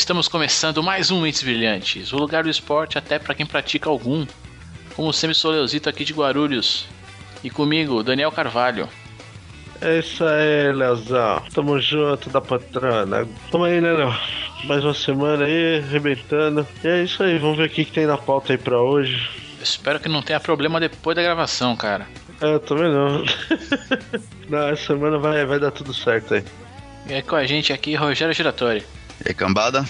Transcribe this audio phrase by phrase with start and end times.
[0.00, 4.26] estamos começando mais um Mentes Brilhantes, o lugar do esporte até para quem pratica algum.
[4.96, 6.86] Como sempre, sou Leozito aqui de Guarulhos.
[7.44, 8.88] E comigo, Daniel Carvalho.
[9.78, 11.42] É isso aí, Leozão.
[11.52, 13.28] Tamo junto da patrona.
[13.50, 14.18] Tamo aí, né, Léo?
[14.64, 16.66] Mais uma semana aí, arrebentando.
[16.82, 19.28] E é isso aí, vamos ver o que, que tem na pauta aí pra hoje.
[19.62, 22.06] Espero que não tenha problema depois da gravação, cara.
[22.40, 23.22] É, eu também não.
[24.48, 26.44] não, essa semana vai, vai dar tudo certo aí.
[27.06, 28.82] E é com a gente aqui, Rogério Giratori.
[29.24, 29.84] E aí, cambada?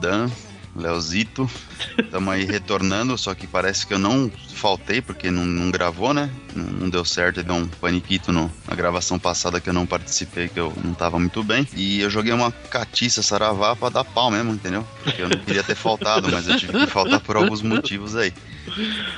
[0.00, 0.28] Dan,
[0.74, 1.48] Leozito.
[1.96, 6.28] Estamos aí retornando, só que parece que eu não faltei, porque não, não gravou, né?
[6.54, 10.48] Não, não, deu certo, deu um paniquito no, na gravação passada que eu não participei,
[10.48, 11.66] que eu não tava muito bem.
[11.74, 14.86] E eu joguei uma catiça saravá pra dar pau mesmo, entendeu?
[15.04, 18.32] Porque eu não queria ter faltado, mas eu tive que faltar por alguns motivos aí.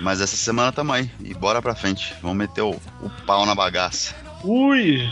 [0.01, 2.13] Mas essa semana tamo aí, e bora pra frente.
[2.21, 4.15] Vamos meter o, o pau na bagaça.
[4.45, 5.09] Ui!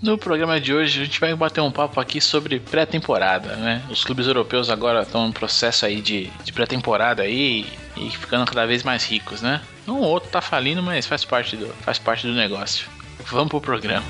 [0.00, 3.82] No programa de hoje a gente vai bater um papo aqui sobre pré-temporada, né?
[3.90, 8.64] Os clubes europeus agora estão no processo aí de, de pré-temporada aí e ficando cada
[8.64, 9.60] vez mais ricos, né?
[9.88, 12.86] Um ou outro tá falindo, mas faz parte do, faz parte do negócio.
[13.26, 14.06] Vamos pro programa.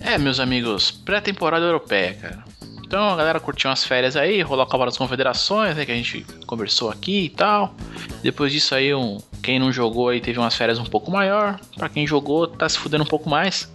[0.00, 2.53] É, meus amigos, pré-temporada europeia, cara.
[2.84, 5.86] Então a galera curtiu umas férias aí, rolou a Copa das Confederações, né?
[5.86, 7.74] Que a gente conversou aqui e tal.
[8.22, 11.58] Depois disso aí, um, quem não jogou aí teve umas férias um pouco maior.
[11.76, 13.72] Para quem jogou, tá se fudendo um pouco mais.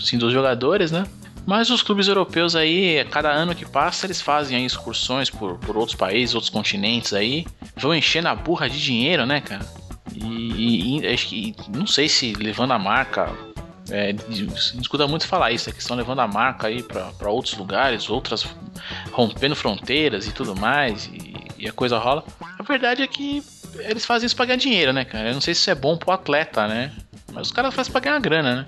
[0.00, 1.04] Sim, dos jogadores, né?
[1.46, 5.76] Mas os clubes europeus aí, cada ano que passa, eles fazem aí excursões por, por
[5.76, 7.46] outros países, outros continentes aí.
[7.76, 9.64] Vão encher na burra de dinheiro, né, cara?
[10.14, 13.30] E, e, que não sei se levando a marca
[13.90, 14.14] é,
[14.80, 18.46] escuta muito falar isso, é que estão levando a marca aí para outros lugares, outras
[19.12, 22.24] rompendo fronteiras e tudo mais, e, e, a coisa rola.
[22.58, 23.42] A verdade é que
[23.78, 25.28] eles fazem isso pra ganhar dinheiro, né, cara?
[25.28, 26.92] Eu não sei se isso é bom pro atleta, né?
[27.32, 28.66] Mas os caras fazem pra ganhar grana, né?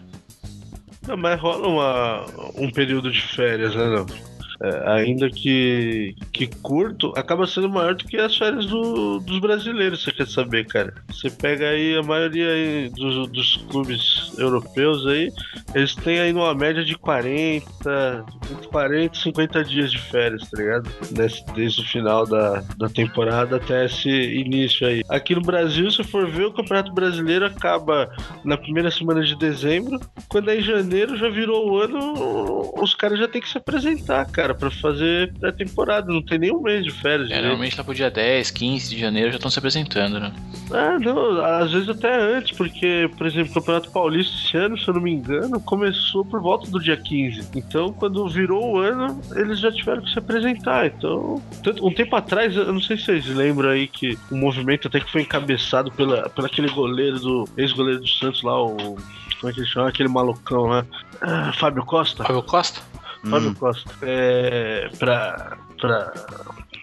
[1.06, 2.26] Não, mas rola uma,
[2.56, 4.29] um período de férias, né, não?
[4.62, 10.02] É, ainda que, que curto, acaba sendo maior do que as férias do, dos brasileiros,
[10.02, 10.92] você quer saber, cara.
[11.08, 15.32] Você pega aí a maioria aí dos, dos clubes europeus aí,
[15.74, 18.24] eles têm aí uma média de 40,
[18.70, 20.90] 40, 50 dias de férias, tá ligado?
[21.10, 25.02] Desde, desde o final da, da temporada até esse início aí.
[25.08, 28.10] Aqui no Brasil, se for ver, o Campeonato Brasileiro acaba
[28.44, 29.98] na primeira semana de dezembro,
[30.28, 34.26] quando é em janeiro já virou o ano, os caras já tem que se apresentar,
[34.26, 36.12] cara cara, pra fazer pré-temporada.
[36.12, 37.30] Não tem nenhum mês de férias.
[37.30, 40.32] É, normalmente lá pro dia 10, 15 de janeiro já estão se apresentando, né?
[40.72, 44.86] Ah, não, às vezes até antes, porque, por exemplo, o Campeonato Paulista esse ano, se
[44.86, 47.48] eu não me engano, começou por volta do dia 15.
[47.54, 50.86] Então, quando virou o ano, eles já tiveram que se apresentar.
[50.86, 51.42] Então,
[51.82, 55.10] um tempo atrás, eu não sei se vocês lembram aí que o movimento até que
[55.10, 58.96] foi encabeçado pela, pela aquele goleiro do ex-goleiro do Santos lá, o
[59.40, 59.88] como é que ele chama?
[59.88, 60.84] Aquele malucão lá.
[61.22, 62.24] Ah, Fábio Costa.
[62.24, 62.82] Fábio Costa?
[63.28, 63.54] Fábio hum.
[63.54, 63.90] Costa.
[64.02, 66.12] É, pra, pra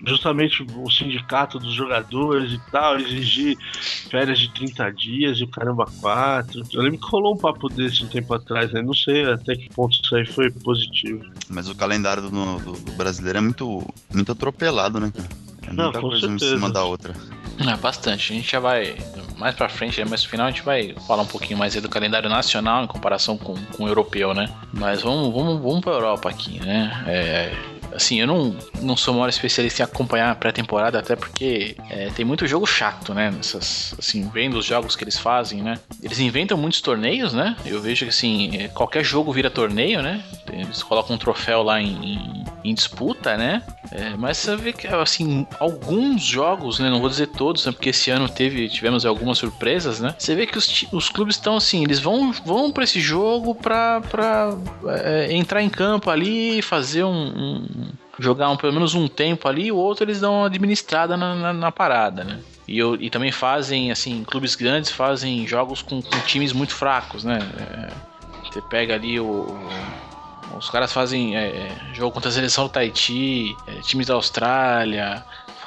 [0.05, 3.57] justamente o sindicato dos jogadores e tal, exigir
[4.09, 6.61] férias de 30 dias e o caramba 4.
[6.73, 8.81] Eu lembro que rolou um papo desse um tempo atrás, né?
[8.81, 11.23] Não sei até que ponto isso aí foi positivo.
[11.49, 15.29] Mas o calendário do, do, do brasileiro é muito, muito atropelado, né, cara?
[15.63, 16.45] É muita Não, coisa certeza.
[16.45, 17.13] em cima da outra.
[17.59, 18.31] É, bastante.
[18.31, 18.95] A gente já vai,
[19.37, 22.29] mais pra frente, mais no final, a gente vai falar um pouquinho mais do calendário
[22.29, 24.47] nacional em comparação com, com o europeu, né?
[24.73, 27.03] Mas vamos, vamos, vamos pra Europa aqui, né?
[27.07, 27.51] É,
[27.93, 32.23] assim, eu não, não sou maior especialista em acompanhar a pré-temporada, até porque é, tem
[32.23, 33.31] muito jogo chato, né?
[33.31, 35.79] Nessas, assim, vendo os jogos que eles fazem, né?
[36.01, 37.55] Eles inventam muitos torneios, né?
[37.65, 40.23] Eu vejo que, assim, é, qualquer jogo vira torneio, né?
[40.51, 43.63] Eles colocam um troféu lá em, em, disputa, né?
[43.91, 46.89] É, mas você vê que, assim, alguns jogos, né?
[46.89, 47.71] Não vou dizer todos, né?
[47.71, 50.15] Porque esse ano teve, tivemos algumas surpresas, né?
[50.17, 54.01] Você vê que os, os clubes estão, assim, eles vão, vão para esse jogo pra
[54.87, 57.67] é, entrar em campo ali e fazer um, um
[58.19, 61.53] jogar um, pelo menos um tempo ali, o outro eles dão uma administrada na, na,
[61.53, 62.39] na parada, né?
[62.67, 67.23] E, eu, e também fazem, assim, clubes grandes fazem jogos com, com times muito fracos,
[67.23, 67.39] né?
[67.59, 67.93] É,
[68.43, 69.57] você pega ali o,
[70.55, 75.23] os caras fazem é, é, jogo contra a seleção do Tahiti, é, times da Austrália.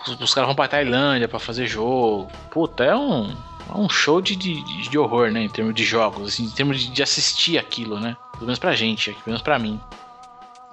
[0.06, 2.31] Os, os caras vão pra Tailândia para fazer jogo.
[2.50, 3.31] Puta, é um,
[3.69, 5.43] é um show de, de, de, horror, né?
[5.43, 8.17] Em termos de jogos, assim, em termos de, de assistir aquilo, né?
[8.32, 9.81] Pelo menos pra gente, pelo menos pra mim.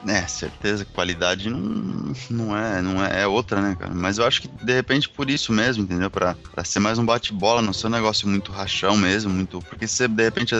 [0.05, 3.93] É, certeza qualidade não, não, é, não é, é outra, né, cara?
[3.95, 6.09] Mas eu acho que de repente por isso mesmo, entendeu?
[6.09, 9.59] Pra, pra ser mais um bate-bola, não ser um negócio muito rachão mesmo, muito.
[9.61, 10.53] Porque se de repente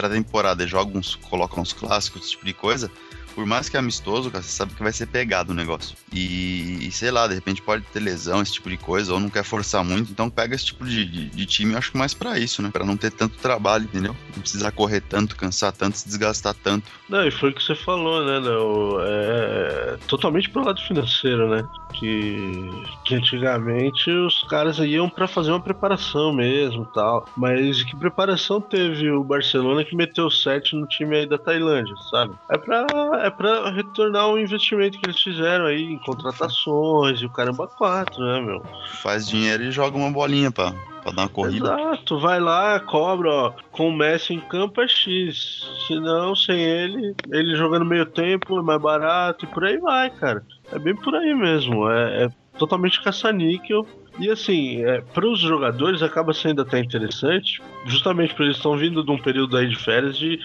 [0.00, 2.90] pré-temporada e joga uns, coloca uns clássicos, esse tipo de coisa,
[3.34, 5.96] por mais que é amistoso, cara, você sabe que vai ser pegado o negócio.
[6.12, 9.30] E, e, sei lá, de repente pode ter lesão, esse tipo de coisa, ou não
[9.30, 12.12] quer forçar muito, então pega esse tipo de, de, de time, eu acho que mais
[12.12, 12.70] para isso, né?
[12.72, 14.16] Para não ter tanto trabalho, entendeu?
[14.34, 16.90] Não precisar correr tanto, cansar tanto, se desgastar tanto.
[17.08, 19.00] Não, e foi o que você falou, né, Léo?
[19.00, 21.62] É, é totalmente pro lado financeiro, né?
[21.92, 22.70] Que,
[23.04, 27.26] que antigamente os caras iam para fazer uma preparação mesmo tal.
[27.36, 32.34] Mas que preparação teve o Barcelona que meteu 7 no time aí da Tailândia, sabe?
[32.48, 32.86] É pra
[33.22, 38.22] é para retornar o investimento que eles fizeram aí em contratações e o caramba 4,
[38.24, 38.62] né, meu?
[39.02, 40.72] Faz dinheiro e joga uma bolinha pra,
[41.02, 41.72] pra dar uma corrida.
[41.72, 43.52] Exato, vai lá, cobra, ó.
[43.70, 45.68] Com o Messi em campo é X.
[45.86, 50.10] Se não, sem ele, ele jogando meio tempo é mais barato e por aí vai,
[50.10, 50.44] cara.
[50.72, 51.88] É bem por aí mesmo.
[51.90, 52.28] É, é
[52.58, 53.86] totalmente caça-níquel
[54.18, 59.04] e assim, é, para os jogadores acaba sendo até interessante, justamente porque eles estão vindo
[59.04, 60.38] de um período aí de férias de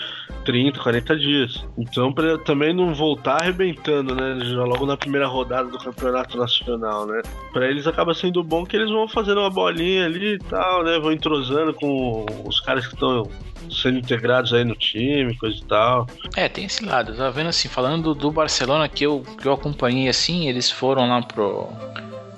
[0.45, 1.65] 30, 40 dias.
[1.77, 4.33] Então, para também não voltar arrebentando, né?
[4.53, 7.21] Logo na primeira rodada do campeonato nacional, né?
[7.51, 10.99] Para eles acaba sendo bom que eles vão fazendo uma bolinha ali e tal, né?
[10.99, 13.29] Vão entrosando com os caras que estão
[13.69, 16.07] sendo integrados aí no time, coisa e tal.
[16.35, 17.15] É, tem esse lado.
[17.15, 21.21] Tá vendo assim, falando do Barcelona que eu, que eu acompanhei assim, eles foram lá
[21.21, 21.67] pro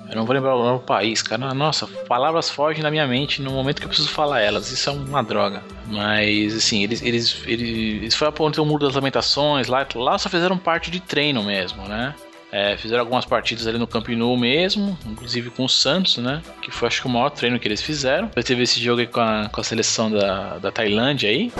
[0.08, 1.52] eu não vou lembrar o país, cara.
[1.52, 4.70] Nossa, palavras fogem na minha mente no momento que eu preciso falar elas.
[4.70, 5.62] Isso é uma droga.
[5.86, 9.66] Mas, assim, eles, eles, eles, eles foram para o Muro das Lamentações.
[9.66, 12.14] Lá, lá só fizeram parte de treino mesmo, né?
[12.50, 16.42] É, fizeram algumas partidas ali no Camp Nou mesmo, inclusive com o Santos, né?
[16.62, 18.28] Que foi acho que o maior treino que eles fizeram.
[18.28, 21.52] Depois teve esse jogo aí com a, com a seleção da, da Tailândia aí.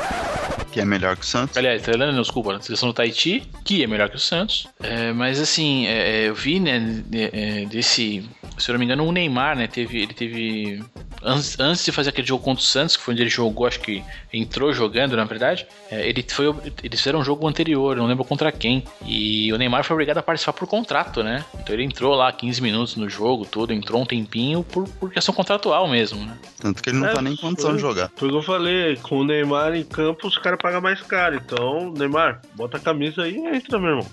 [0.73, 1.57] Que é melhor que o Santos.
[1.57, 4.67] Aliás, Tailândia, não, desculpa, a seleção do Tahiti, que é melhor que o Santos.
[4.81, 8.29] É, mas assim, é, é eu vi, né, é, desse.
[8.59, 9.67] Se eu não me engano, o Neymar, né?
[9.67, 10.83] Teve, ele teve
[11.23, 13.81] antes, antes de fazer aquele jogo contra o Santos, que foi onde ele jogou, acho
[13.81, 14.03] que
[14.33, 18.51] entrou jogando, na verdade, é, ele foi, eles fizeram um jogo anterior, não lembro contra
[18.53, 18.85] quem.
[19.05, 21.45] E o Neymar foi obrigado a participar por contrato, né?
[21.55, 25.35] Então ele entrou lá 15 minutos no jogo, tudo, entrou um tempinho por, por questão
[25.35, 26.39] contratual mesmo, né?
[26.61, 28.11] Tanto que ele não é, tá nem em condição de jogar.
[28.17, 31.37] Foi o que eu falei, com o Neymar em campo, os caras pagam mais caro.
[31.37, 34.07] Então, Neymar, bota a camisa aí e entra, meu irmão.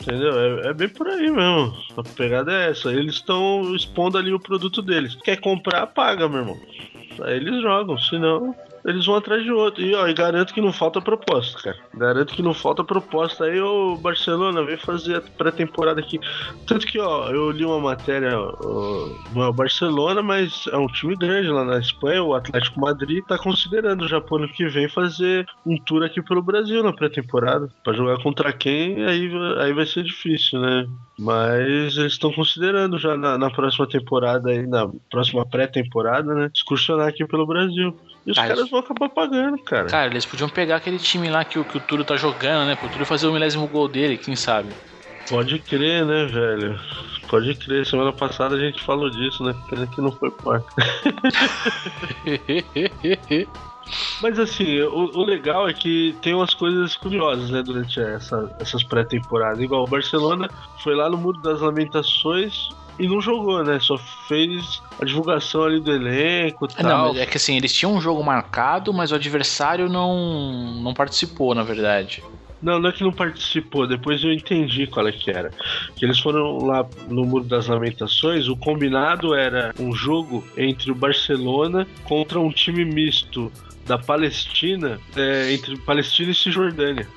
[0.00, 0.38] Entendeu?
[0.38, 1.76] É, é, bem por aí mesmo.
[1.96, 2.92] A pegada é essa.
[2.92, 5.14] Eles estão expondo ali o produto deles.
[5.16, 6.60] Quer comprar, paga, meu irmão.
[7.22, 9.82] Aí eles jogam, senão eles vão atrás de outro.
[9.82, 11.76] E, ó, e garanto que não falta proposta, cara.
[11.94, 13.44] Garanto que não falta proposta.
[13.44, 16.18] Aí o Barcelona vem fazer a pré-temporada aqui.
[16.66, 20.86] Tanto que, ó, eu li uma matéria, ó, não é o Barcelona, mas é um
[20.86, 24.88] time grande lá na Espanha, o Atlético Madrid, tá considerando já pro ano que vem
[24.88, 27.68] fazer um tour aqui pelo Brasil na pré-temporada.
[27.84, 30.86] Pra jogar contra quem, aí, aí vai ser difícil, né?
[31.18, 36.50] Mas eles estão considerando já na, na, próxima temporada aí, na próxima pré-temporada, né?
[36.54, 37.96] Excursionar aqui pelo Brasil.
[38.26, 39.86] E os caras vão acabar pagando, cara.
[39.86, 42.76] Cara, eles podiam pegar aquele time lá que, que o Túlio tá jogando, né?
[42.76, 44.68] Pro Túlio fazer o milésimo gol dele, quem sabe?
[45.28, 46.78] Pode crer, né, velho?
[47.28, 47.86] Pode crer.
[47.86, 49.54] Semana passada a gente falou disso, né?
[49.68, 50.66] Pena que não foi parte.
[54.22, 58.84] Mas assim, o, o, legal é que tem umas coisas curiosas, né, durante essa, essas
[58.84, 59.60] pré-temporadas.
[59.60, 60.48] Igual o Barcelona
[60.82, 63.78] foi lá no Muro das Lamentações e não jogou, né?
[63.80, 67.14] Só fez a divulgação ali do elenco e é, tal.
[67.14, 71.54] Não, é que assim, eles tinham um jogo marcado, mas o adversário não, não participou,
[71.54, 72.22] na verdade.
[72.62, 75.50] Não, não é que não participou, depois eu entendi qual é que era.
[75.96, 80.94] Que eles foram lá no Muro das Lamentações, o combinado era um jogo entre o
[80.94, 83.50] Barcelona contra um time misto
[83.84, 87.08] da Palestina, é, entre Palestina e Cisjordânia.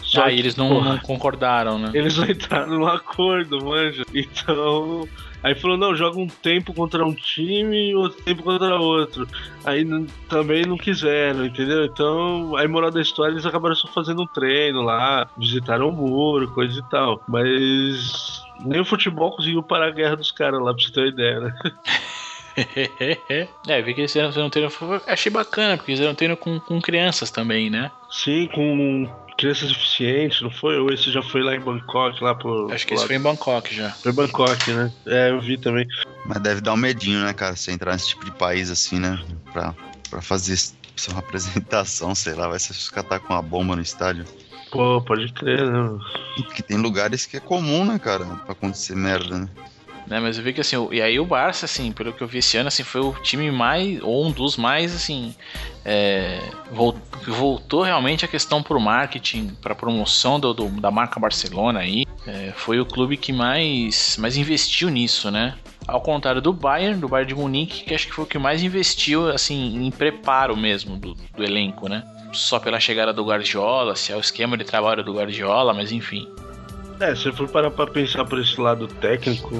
[0.00, 1.90] Só ah, que, eles não, porra, não, concordaram, né?
[1.94, 4.04] Eles não entraram no acordo, manja.
[4.14, 5.08] Então.
[5.44, 9.28] Aí falou, não, joga um tempo contra um time e outro tempo contra outro.
[9.62, 9.84] Aí
[10.26, 11.84] também não quiseram, entendeu?
[11.84, 16.50] Então, aí moral da história, eles acabaram só fazendo um treino lá, visitaram o muro,
[16.50, 17.22] coisa e tal.
[17.28, 21.08] Mas nem o futebol conseguiu parar a guerra dos caras lá, pra você ter uma
[21.08, 21.54] ideia, né?
[23.68, 24.70] é, vi que eles fizeram um treino.
[25.06, 27.90] Achei bacana, porque eles fizeram um treino com, com crianças também, né?
[28.08, 30.78] Sim, com crianças deficientes, não foi?
[30.78, 32.70] Ou esse já foi lá em Bangkok, lá pro.
[32.72, 33.90] Acho que esse foi em Bangkok já.
[34.02, 34.92] Foi Bangkok, né?
[35.06, 35.86] É, eu vi também.
[36.26, 39.22] Mas deve dar um medinho, né, cara, você entrar nesse tipo de país assim, né?
[39.52, 39.74] Pra,
[40.10, 40.56] pra fazer
[41.10, 44.24] uma apresentação, sei lá, vai ser os catar com uma bomba no estádio.
[44.70, 45.98] Pô, pode crer, né?
[46.36, 49.48] Porque tem lugares que é comum, né, cara, pra acontecer merda, né?
[50.06, 52.38] Né, mas eu vi que assim, e aí o Barça, assim, pelo que eu vi
[52.38, 55.34] esse ano, assim, foi o time mais, ou um dos mais, assim,
[55.82, 56.40] é,
[57.26, 62.04] voltou realmente a questão pro marketing, pra promoção do, do da marca Barcelona aí.
[62.26, 65.54] É, foi o clube que mais, mais investiu nisso, né?
[65.86, 68.62] Ao contrário do Bayern, do Bayern de Munique, que acho que foi o que mais
[68.62, 72.02] investiu, assim, em preparo mesmo do, do elenco, né?
[72.34, 76.28] só pela chegada do Guardiola, se é o esquema de trabalho do Guardiola, mas enfim.
[77.00, 79.50] É, se for parar pra pensar por esse lado técnico,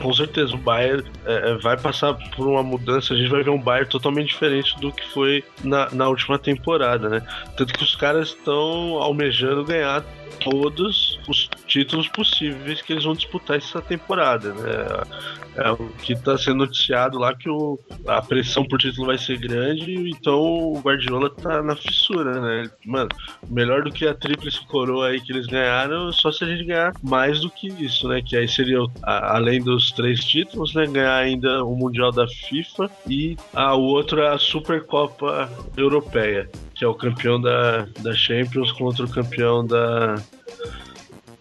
[0.00, 3.14] com certeza o Bayern é, é, vai passar por uma mudança.
[3.14, 7.08] A gente vai ver um Bayern totalmente diferente do que foi na, na última temporada,
[7.08, 7.22] né?
[7.56, 10.04] Tanto que os caras estão almejando ganhar
[10.42, 15.36] todos os títulos possíveis que eles vão disputar essa temporada, né?
[15.56, 19.38] É o que está sendo noticiado lá que o, a pressão por título vai ser
[19.38, 22.70] grande, então o Guardiola tá na fissura, né?
[22.84, 23.08] Mano,
[23.48, 26.92] melhor do que a tríplice coroa aí que eles ganharam, só se a gente ganhar
[27.02, 28.20] mais do que isso, né?
[28.20, 30.86] Que aí seria, além dos três títulos, né?
[30.86, 36.84] Ganhar ainda o Mundial da FIFA e a, o outro é a Supercopa Europeia, que
[36.84, 40.16] é o campeão da, da Champions contra o campeão da,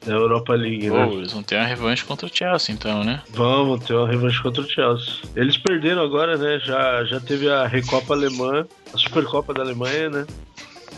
[0.06, 1.10] da Europa League, né?
[1.12, 3.22] eles vão ter uma revanche contra o Chelsea, então, né?
[3.32, 5.24] Vamos ter uma revanche contra o Chelsea.
[5.36, 6.60] Eles perderam agora, né?
[6.60, 10.26] Já, já teve a Recopa Alemã, a Supercopa da Alemanha, né?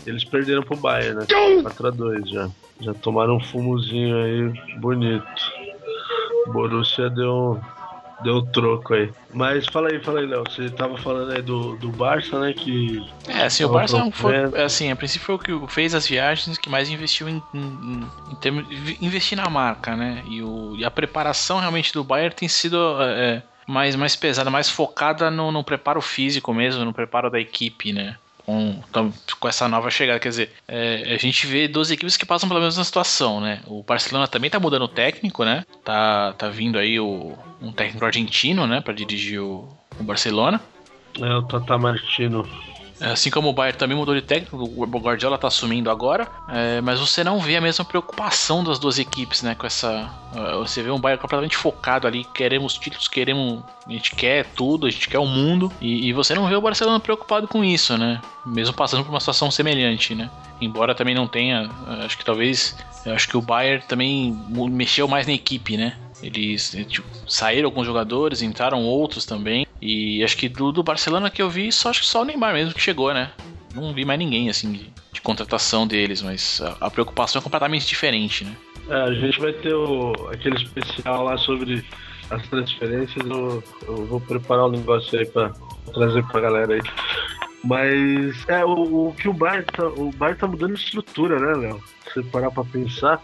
[0.06, 1.26] Eles perderam pro Bayern, né?
[1.26, 2.48] 4x2 já.
[2.80, 5.26] Já tomaram um fumozinho aí bonito.
[6.52, 7.60] Borussia deu
[8.22, 9.10] deu troco aí.
[9.32, 10.44] Mas fala aí, fala aí, Léo.
[10.48, 12.52] Você tava falando aí do, do Barça, né?
[12.52, 13.06] Que.
[13.26, 14.34] É, assim, o Barça foi.
[14.62, 18.34] Assim, a princípio foi o que fez as viagens que mais investiu em, em, em
[18.36, 18.66] termos.
[19.00, 20.22] investir na marca, né?
[20.28, 22.78] E, o, e a preparação realmente do Bayern tem sido.
[23.00, 27.92] É, mais, mais pesada, mais focada no, no preparo físico mesmo, no preparo da equipe,
[27.92, 28.16] né?
[28.48, 30.18] Com, com essa nova chegada.
[30.18, 33.60] Quer dizer, é, a gente vê duas equipes que passam pela mesma situação, né?
[33.66, 35.66] O Barcelona também tá mudando o técnico, né?
[35.84, 38.80] Tá, tá vindo aí o, um técnico argentino, né?
[38.80, 39.68] Pra dirigir o,
[40.00, 40.62] o Barcelona.
[41.20, 42.48] É, o Tata Martino.
[43.00, 46.98] Assim como o Bayern também mudou de técnico, o Guardiola está assumindo agora, é, mas
[46.98, 49.54] você não vê a mesma preocupação das duas equipes, né?
[49.54, 54.14] Com essa, uh, você vê um Bayern completamente focado ali, queremos títulos, queremos, a gente
[54.14, 57.46] quer tudo, a gente quer o mundo, e, e, você não vê o Barcelona preocupado
[57.46, 58.20] com isso, né?
[58.44, 60.28] Mesmo passando por uma situação semelhante, né?
[60.60, 61.70] Embora também não tenha,
[62.04, 62.76] acho que talvez,
[63.06, 64.36] acho que o Bayern também
[64.70, 65.96] mexeu mais na equipe, né?
[66.22, 69.66] Eles tipo, saíram alguns jogadores, entraram outros também.
[69.80, 72.52] E acho que do, do Barcelona que eu vi, só acho que só o Neymar
[72.52, 73.30] mesmo que chegou, né?
[73.74, 77.86] Não vi mais ninguém assim de, de contratação deles, mas a, a, preocupação é completamente
[77.86, 78.56] diferente, né?
[78.88, 81.84] É, a gente vai ter o, aquele especial lá sobre
[82.30, 83.24] as transferências.
[83.24, 85.52] Eu, eu vou preparar um negócio aí pra
[85.92, 86.80] trazer pra galera aí.
[87.64, 91.82] Mas é o, o que o Bar tá, o Bar tá mudando estrutura, né, Léo?
[92.12, 93.20] Se parar pra pensar,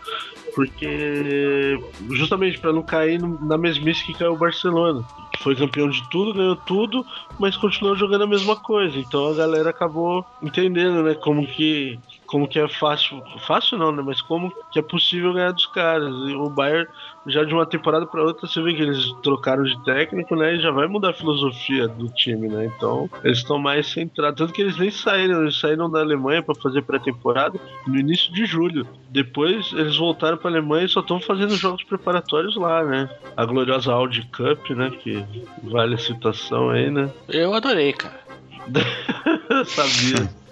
[0.54, 1.78] porque
[2.10, 5.04] justamente para não cair na mesmice que caiu o Barcelona.
[5.40, 7.04] Foi campeão de tudo, ganhou tudo,
[7.38, 8.98] mas continuou jogando a mesma coisa.
[8.98, 14.02] Então a galera acabou entendendo, né, como que como que é fácil, fácil não, né,
[14.04, 16.12] mas como que é possível ganhar dos caras.
[16.28, 16.88] E o Bayern
[17.26, 20.54] já de uma temporada para outra você vê que eles trocaram de técnico, né?
[20.54, 22.66] E já vai mudar a filosofia do time, né?
[22.66, 24.38] Então eles estão mais centrados.
[24.38, 28.44] Tanto que eles nem saíram, eles saíram da Alemanha para fazer pré-temporada no início de
[28.44, 28.86] julho.
[29.08, 33.08] Depois eles voltaram para Alemanha e só estão fazendo jogos preparatórios lá, né?
[33.36, 34.90] A gloriosa Audi Cup, né?
[34.90, 35.24] Que
[35.62, 37.10] vale a citação aí, né?
[37.28, 38.20] Eu adorei, cara.
[39.64, 40.43] Sabia.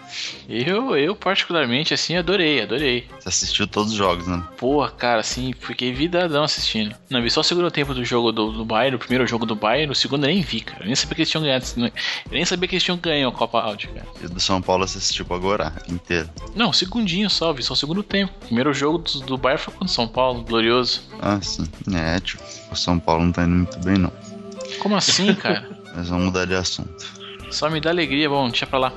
[0.48, 3.06] Eu, eu particularmente, assim, adorei, adorei.
[3.20, 4.42] Você assistiu todos os jogos, né?
[4.56, 6.94] Porra, cara, assim, fiquei vidadão assistindo.
[7.08, 9.54] Não, vi só o segundo tempo do jogo do, do Bayern, o primeiro jogo do
[9.54, 10.82] Bayern, o segundo eu nem vi, cara.
[10.82, 11.64] Eu nem sabia que eles tinham ganhado.
[11.76, 11.92] Eu
[12.32, 14.06] nem sabia que eles tinham ganho a Copa Audi, cara.
[14.22, 16.28] E do São Paulo você assistiu agora, inteiro?
[16.54, 18.32] Não, segundinho só, vi só o segundo tempo.
[18.42, 21.02] O primeiro jogo do, do Bayern foi contra o São Paulo, glorioso.
[21.20, 21.66] Ah, sim.
[21.94, 24.12] É, tipo, o São Paulo não tá indo muito bem, não.
[24.78, 25.68] Como assim, cara?
[25.94, 27.04] Mas vamos mudar de assunto.
[27.50, 28.92] Só me dá alegria, bom, deixa pra lá.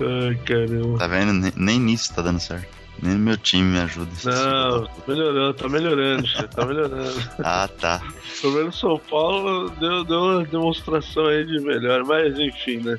[0.00, 0.98] Ai, caramba.
[0.98, 1.32] Tá vendo?
[1.32, 2.82] Nem, nem nisso tá dando certo.
[3.02, 4.10] Nem meu time me ajuda.
[4.24, 7.30] Não, tá melhorando, tá melhorando, tá melhorando.
[7.42, 8.02] ah, tá.
[8.40, 12.98] Pelo menos São Paulo deu, deu uma demonstração aí de melhor, mas enfim, né?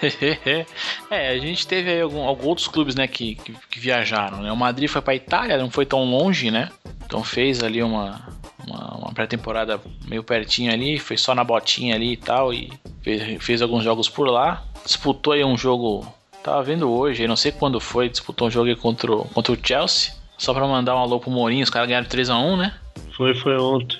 [1.10, 4.50] é, a gente teve aí algum, alguns outros clubes, né, que, que, que, viajaram, né?
[4.50, 6.70] O Madrid foi pra Itália, não foi tão longe, né?
[7.04, 8.26] Então fez ali uma,
[8.66, 12.72] uma, uma pré-temporada meio pertinho ali, foi só na botinha ali e tal, e
[13.02, 14.64] fez, fez alguns jogos por lá.
[14.84, 16.06] Disputou aí um jogo,
[16.42, 20.12] tava vendo hoje, não sei quando foi, disputou um jogo contra, o, contra o Chelsea.
[20.36, 22.74] Só pra mandar um alô pro Mourinho, os caras ganharam 3x1, né?
[23.16, 23.98] Foi, foi ontem.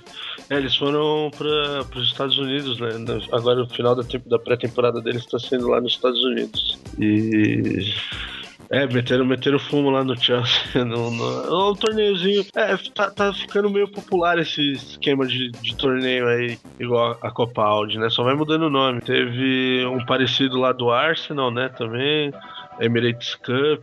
[0.50, 2.88] É, eles foram para os Estados Unidos, né?
[3.32, 6.78] Agora o final da, da pré-temporada deles está sendo lá nos Estados Unidos.
[6.98, 7.94] E
[8.70, 10.60] é, meteram, meteram fumo lá no Chelsea.
[10.84, 12.44] No, no, um torneiozinho.
[12.54, 17.62] É, tá, tá, ficando meio popular esse esquema de, de torneio aí, igual a Copa
[17.62, 18.10] Audi, né?
[18.10, 19.00] Só vai mudando o nome.
[19.00, 21.68] Teve um parecido lá do Arsenal, né?
[21.68, 22.32] Também.
[22.80, 23.82] Emirates Cup.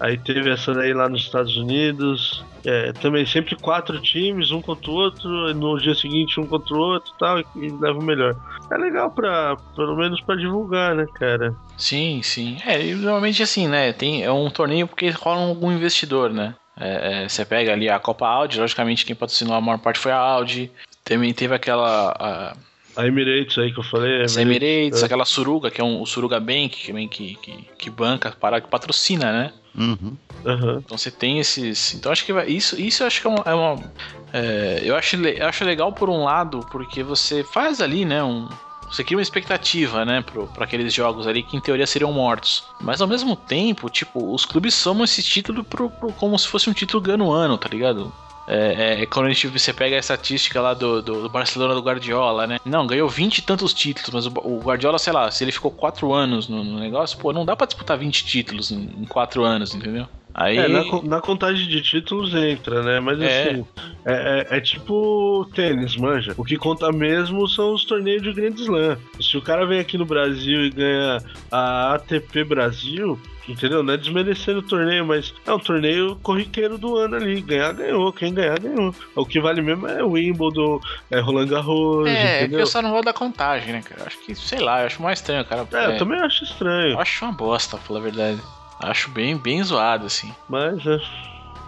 [0.00, 2.44] Aí teve essa daí lá nos Estados Unidos.
[2.64, 5.54] É, também sempre quatro times, um contra o outro.
[5.54, 8.36] No dia seguinte, um contra o outro tal, e, e leva o melhor.
[8.70, 11.54] É legal pra, pelo menos pra divulgar, né, cara?
[11.76, 12.56] Sim, sim.
[12.66, 13.92] É, e normalmente assim, né?
[13.92, 16.54] Tem, é um torneio porque rola algum investidor, né?
[16.78, 20.12] É, é, você pega ali a Copa Audi, logicamente quem patrocinou a maior parte foi
[20.12, 20.70] a Audi.
[21.04, 22.14] Também teve aquela.
[22.18, 22.56] A,
[22.96, 24.10] a Emirates aí que eu falei.
[24.10, 25.06] Emirates, Emirates é.
[25.06, 28.68] aquela Suruga, que é um, o Suruga Bank, que, que, que, que banca, para, que
[28.68, 29.52] patrocina, né?
[29.74, 30.16] Uhum.
[30.44, 30.78] Uhum.
[30.84, 31.94] Então você tem esses.
[31.94, 33.42] Então acho que vai, isso, isso eu acho que é uma.
[33.46, 33.92] É uma
[34.32, 38.22] é, eu, acho, eu acho legal por um lado, porque você faz ali, né?
[38.22, 38.48] Um,
[38.92, 42.64] você cria uma expectativa, né, para aqueles jogos ali que em teoria seriam mortos.
[42.78, 46.68] Mas ao mesmo tempo, tipo, os clubes somam esse título pro, pro, como se fosse
[46.68, 48.12] um título ganho ano, tá ligado?
[48.46, 48.56] É,
[48.98, 51.82] é, é, quando a gente, você pega a estatística lá do, do, do, Barcelona do
[51.82, 52.58] Guardiola, né?
[52.64, 55.70] Não, ganhou 20 e tantos títulos, mas o, o, Guardiola, sei lá, se ele ficou
[55.70, 59.74] 4 anos no, no, negócio, pô, não dá pra disputar 20 títulos em, 4 anos,
[59.74, 60.08] entendeu?
[60.34, 60.58] Aí...
[60.58, 63.00] É, na, na, contagem de títulos entra, né?
[63.00, 63.42] Mas é.
[63.42, 63.66] assim,
[64.04, 66.34] é, é, é, tipo tênis, manja.
[66.36, 68.98] O que conta mesmo são os torneios de Grand Slam.
[69.20, 71.18] Se o cara vem aqui no Brasil e ganha
[71.50, 73.82] a ATP Brasil, Entendeu?
[73.82, 77.40] Não é desmerecendo o torneio, mas é um torneio corriqueiro do ano ali.
[77.40, 78.12] Ganhar, ganhou.
[78.12, 78.94] Quem ganhar, ganhou.
[79.16, 82.06] O que vale mesmo é o Wimbledon, é Roland Garros.
[82.06, 82.44] É, entendeu?
[82.44, 84.04] é que eu só não vou dar contagem, né, cara?
[84.06, 85.66] Acho que, sei lá, eu acho mais estranho, cara.
[85.72, 86.92] É, é, eu também acho estranho.
[86.92, 88.40] Eu acho uma bosta, pra falar a verdade.
[88.78, 90.34] Acho bem, bem zoado, assim.
[90.48, 90.98] Mas é.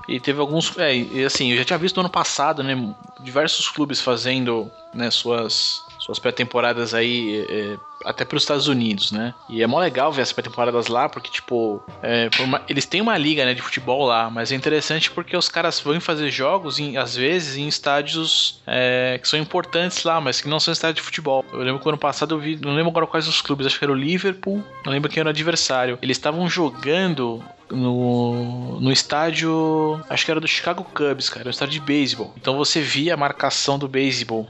[0.07, 0.77] E teve alguns.
[0.79, 2.95] É, e assim, eu já tinha visto no ano passado, né?
[3.21, 7.47] Diversos clubes fazendo né, suas, suas pré-temporadas aí.
[7.49, 9.33] É, até para os Estados Unidos, né?
[9.49, 13.17] E é mó legal ver as pré-temporadas lá, porque, tipo, é, uma, eles têm uma
[13.17, 16.99] liga né, de futebol lá, mas é interessante porque os caras vão fazer jogos, em,
[16.99, 21.03] às vezes, em estádios é, que são importantes lá, mas que não são estádios de
[21.03, 21.43] futebol.
[21.51, 23.85] Eu lembro que ano passado eu vi, não lembro agora quais os clubes, acho que
[23.85, 25.99] era o Liverpool, não lembro quem era o adversário.
[26.03, 31.73] Eles estavam jogando no, no estádio, acho que era do Chicago Cubs, cara, um estádio
[31.73, 32.35] de beisebol.
[32.37, 34.47] Então você via a marcação do beisebol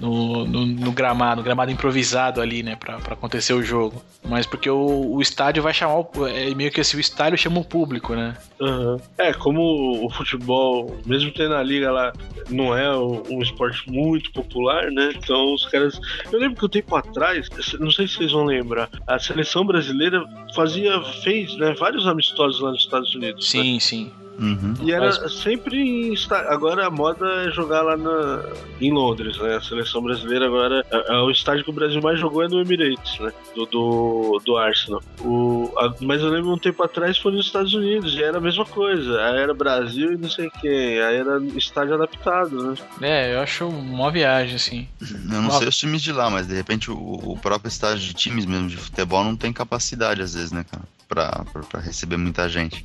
[0.00, 4.02] no, no, no, gramado, no gramado improvisado ali, né, pra, pra acontecer o jogo.
[4.24, 7.60] Mas porque o, o estádio vai chamar, o, é meio que assim, o estádio chama
[7.60, 8.36] o público, né?
[8.60, 8.96] Uhum.
[9.18, 12.12] É, como o futebol, mesmo tendo a liga lá,
[12.48, 15.12] não é um esporte muito popular, né?
[15.16, 16.00] Então os caras.
[16.30, 20.24] Eu lembro que um tempo atrás, não sei se vocês vão lembrar, a seleção brasileira
[20.54, 23.50] fazia, fez né, vários amistosos lá nos Estados Unidos.
[23.50, 23.80] Sim, né?
[23.80, 24.12] sim.
[24.38, 24.74] Uhum.
[24.80, 25.34] E era Mas...
[25.34, 26.14] sempre em,
[26.48, 28.42] agora a moda é jogar lá na,
[28.80, 29.56] em Londres, né?
[29.56, 32.60] A seleção brasileira agora é, é, o estádio que o Brasil mais jogou é no
[32.60, 33.32] Emirates, né?
[33.54, 35.02] Do, do, do Arsenal.
[35.20, 38.40] O, a, mas eu lembro um tempo atrás foi nos Estados Unidos e era a
[38.40, 39.22] mesma coisa.
[39.22, 41.00] Aí era Brasil e não sei quem.
[41.00, 42.74] Aí era estádio adaptado, né?
[43.00, 44.88] É, eu acho uma viagem, assim.
[45.00, 45.58] Eu não uma...
[45.58, 48.68] sei os times de lá, mas de repente o, o próprio estádio de times mesmo
[48.68, 50.84] de futebol não tem capacidade às vezes, né, cara?
[51.12, 52.84] Pra receber muita gente.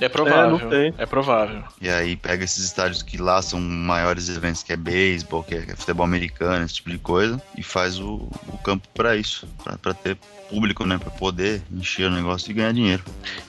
[0.00, 0.72] É provável.
[0.72, 1.62] É, é, provável.
[1.80, 5.76] E aí pega esses estádios que lá são maiores eventos, que é beisebol, que é
[5.76, 9.46] futebol americano, esse tipo de coisa, e faz o, o campo para isso,
[9.80, 10.18] para ter
[10.52, 10.98] público, né?
[10.98, 13.02] Pra poder encher o negócio e ganhar dinheiro.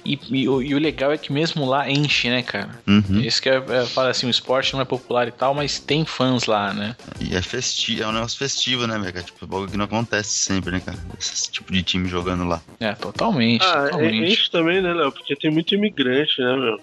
[0.05, 2.69] E, e, o, e o legal é que mesmo lá enche, né, cara?
[2.87, 3.19] Uhum.
[3.19, 6.05] Isso que é, é, fala assim, o esporte não é popular e tal, mas tem
[6.05, 6.95] fãs lá, né?
[7.19, 9.23] E é festivo, é um negócio festivo, né, velho?
[9.23, 10.97] Tipo, algo que não acontece sempre, né, cara?
[11.19, 12.61] Esse tipo de time jogando lá.
[12.79, 13.65] É, totalmente.
[13.65, 14.12] Ah, totalmente.
[14.13, 15.11] Enche também, né, Léo?
[15.11, 16.79] Porque tem muito imigrante, né, meu?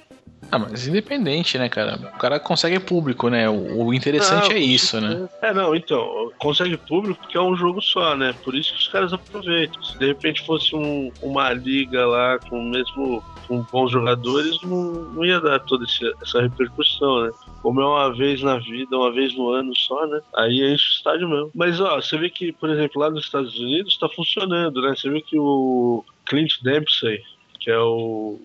[0.51, 1.97] Ah, mas independente, né, cara?
[2.15, 3.49] O cara consegue público, né?
[3.49, 5.29] O, o interessante não, é isso, né?
[5.43, 8.35] É, não, então, consegue público porque é um jogo só, né?
[8.43, 9.83] Por isso que os caras aproveitam.
[9.83, 15.25] Se de repente fosse um, uma liga lá com mesmo com bons jogadores, não, não
[15.25, 15.85] ia dar toda
[16.23, 17.31] essa repercussão, né?
[17.63, 20.21] Como é uma vez na vida, uma vez no ano só, né?
[20.37, 21.51] Aí enche o estádio mesmo.
[21.53, 24.95] Mas, ó, você vê que, por exemplo, lá nos Estados Unidos tá funcionando, né?
[24.97, 27.21] Você vê que o Clint Dempsey,
[27.59, 28.41] que é o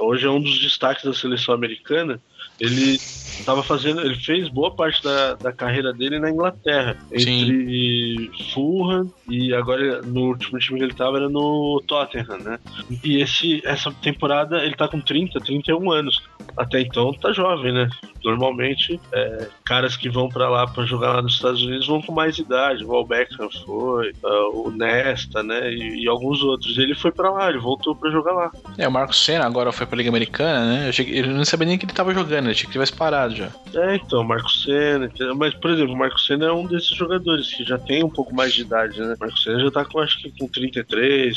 [0.00, 2.18] hoje é um dos destaques da seleção americana.
[2.60, 2.98] Ele
[3.40, 8.30] estava fazendo, ele fez boa parte da, da carreira dele na Inglaterra, entre Sim.
[8.52, 12.58] Fulham e agora no último time que ele estava era no Tottenham, né?
[13.04, 16.22] E esse essa temporada ele tá com 30, 31 anos.
[16.56, 17.88] Até então tá jovem, né?
[18.24, 22.12] Normalmente é, caras que vão para lá para jogar lá nos Estados Unidos vão com
[22.12, 25.72] mais idade, o Beckham foi, uh, o Nesta, né?
[25.72, 26.76] E, e, alguns outros.
[26.78, 28.50] Ele foi para lá, ele voltou para jogar lá.
[28.78, 30.88] É, o Marcos Senna agora foi pra Liga Americana, né?
[30.88, 33.34] Eu, cheguei, eu não sabia nem que ele tava jogando, eu achei que tivesse parado
[33.34, 33.50] já.
[33.74, 35.10] É, então, Marcos Senna.
[35.36, 38.34] Mas, por exemplo, o Marcos Senna é um desses jogadores que já tem um pouco
[38.34, 39.14] mais de idade, né?
[39.14, 41.36] O Marcos Senna já tá com, acho que com 33,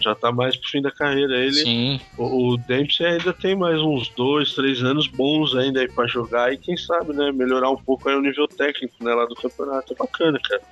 [0.00, 1.36] já tá mais pro fim da carreira.
[1.36, 2.00] Ele, Sim.
[2.16, 6.52] O, o Dempsey ainda tem mais uns dois, três anos bons ainda aí pra jogar
[6.52, 9.92] e quem sabe, né, melhorar um pouco aí o nível técnico, né, lá do campeonato.
[9.92, 10.62] É bacana, cara.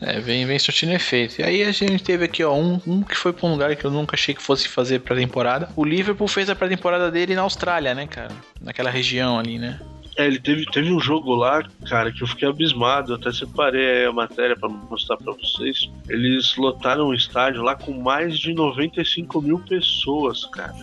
[0.00, 1.40] É, vem, vem surtindo efeito.
[1.40, 3.84] E aí a gente teve aqui, ó, um, um que foi pra um lugar que
[3.84, 5.70] eu nunca achei que fosse fazer pré-temporada.
[5.74, 8.34] O Liverpool fez a pré-temporada dele na Austrália, né, cara?
[8.60, 9.80] Naquela região ali, né?
[10.16, 13.12] É, ele teve, teve um jogo lá, cara, que eu fiquei abismado.
[13.12, 15.90] Eu até separei a matéria para mostrar para vocês.
[16.08, 20.74] Eles lotaram o estádio lá com mais de 95 mil pessoas, cara.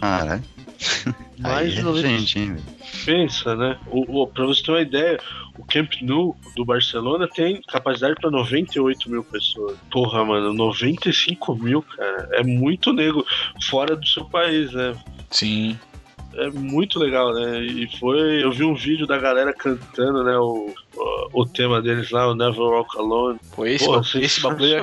[0.00, 0.42] Caralho.
[1.38, 2.64] Mais Aí de é 90 gente, hein, velho?
[3.04, 3.76] Pensa, né?
[3.88, 5.18] O, o, pra você ter uma ideia,
[5.58, 9.78] o Camp Nou do Barcelona tem capacidade para 98 mil pessoas.
[9.90, 12.28] Porra, mano, 95 mil, cara.
[12.32, 13.24] É muito nego
[13.68, 14.94] fora do seu país, né?
[15.30, 15.78] Sim.
[16.36, 17.60] É muito legal, né?
[17.62, 18.42] E foi.
[18.42, 20.36] Eu vi um vídeo da galera cantando, né?
[20.36, 23.38] O, o, o tema deles lá, o Never Walk Alone.
[23.54, 24.74] Pô, esse, Pô, esse bagulho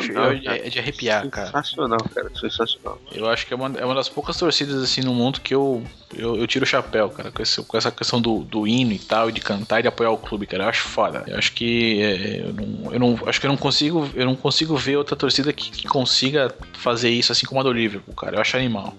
[0.46, 1.48] é de arrepiar, cara.
[1.48, 2.30] Sensacional, cara.
[2.40, 3.00] Sensacional.
[3.14, 5.84] Eu acho que é uma, é uma das poucas torcidas assim no mundo que eu,
[6.16, 9.00] eu, eu tiro o chapéu, cara, com, esse- com essa questão do, do hino e
[9.00, 10.64] tal, e de cantar e de apoiar o clube, cara.
[10.64, 11.24] Eu acho foda.
[11.28, 14.36] Eu acho que é, eu, não, eu não- acho que eu não consigo, eu não
[14.36, 18.38] consigo ver outra torcida que, que consiga fazer isso assim como a do Liverpool, cara.
[18.38, 18.96] Eu acho animal.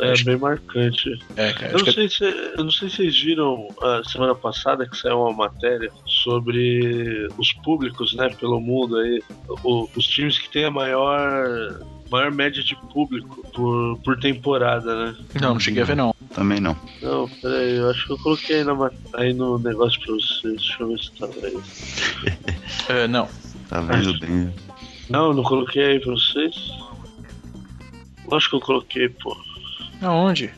[0.00, 1.18] É Acho- bem marcante.
[1.36, 1.72] É, cara.
[1.72, 4.86] Eu Acho não, que sei se, eu não sei se vocês viram a semana passada
[4.88, 9.22] que saiu uma matéria sobre os públicos, né, pelo mundo aí,
[9.64, 11.80] o- os times que têm a maior,
[12.10, 15.16] maior média de público por, por temporada, né?
[15.40, 16.14] não, não cheguei a ver não.
[16.34, 16.76] Também não.
[17.00, 20.42] Não, peraí, eu acho que eu coloquei aí, na aí no negócio pra vocês.
[20.56, 21.56] Deixa eu ver se tá aí.
[22.90, 23.26] É, não.
[23.70, 24.52] Tá vendo bem?
[25.08, 26.54] Não, não coloquei aí pra vocês.
[28.30, 29.36] Lógico que eu coloquei, pô.
[30.02, 30.52] Aonde?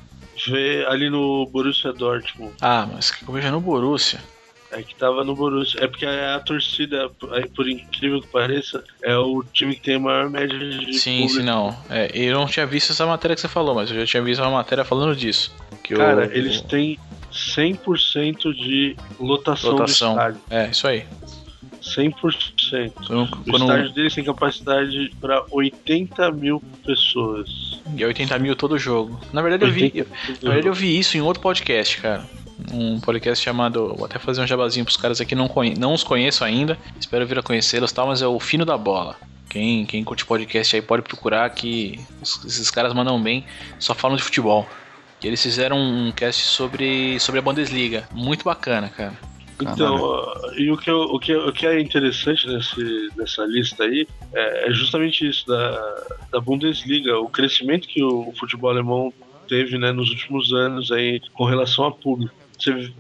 [0.49, 2.55] Vê ali no Borussia Dortmund.
[2.61, 4.21] Ah, mas que eu vejo é no Borussia.
[4.71, 5.83] É que tava no Borussia.
[5.83, 7.09] É porque a, a torcida,
[7.57, 11.41] por incrível que pareça, é o time que tem a maior média de Sim, público.
[11.41, 11.77] sim, não.
[11.89, 14.41] É, eu não tinha visto essa matéria que você falou, mas eu já tinha visto
[14.43, 15.55] uma matéria falando disso.
[15.89, 16.99] Cara, o- eles têm
[17.33, 20.15] 100% de lotação, Lotação.
[20.15, 20.41] do estádio.
[20.51, 21.07] É, isso aí.
[21.97, 22.93] 100%.
[23.07, 27.81] Quando, O estádio deles tem capacidade para 80 mil pessoas.
[27.97, 29.19] E é 80 mil todo jogo.
[29.33, 30.07] Na verdade, eu vi, eu,
[30.43, 32.25] na verdade, eu vi isso em outro podcast, cara.
[32.73, 33.95] Um podcast chamado.
[33.95, 36.77] Vou até fazer um jabazinho pros caras aqui, não, conhe, não os conheço ainda.
[37.01, 39.17] Espero vir a conhecê-los e tal, mas é o Fino da Bola.
[39.49, 43.45] Quem, quem curte podcast aí pode procurar que os- esses caras mandam bem,
[43.79, 44.69] só falam de futebol.
[45.23, 48.07] E eles fizeram um cast sobre, sobre a Bundesliga.
[48.13, 49.15] Muito bacana, cara.
[49.61, 54.69] Então, e o que, o, que, o que é interessante nesse, nessa lista aí é,
[54.69, 59.13] é justamente isso, da, da Bundesliga, o crescimento que o, futebol alemão
[59.49, 62.33] teve né, nos últimos anos aí com relação a público.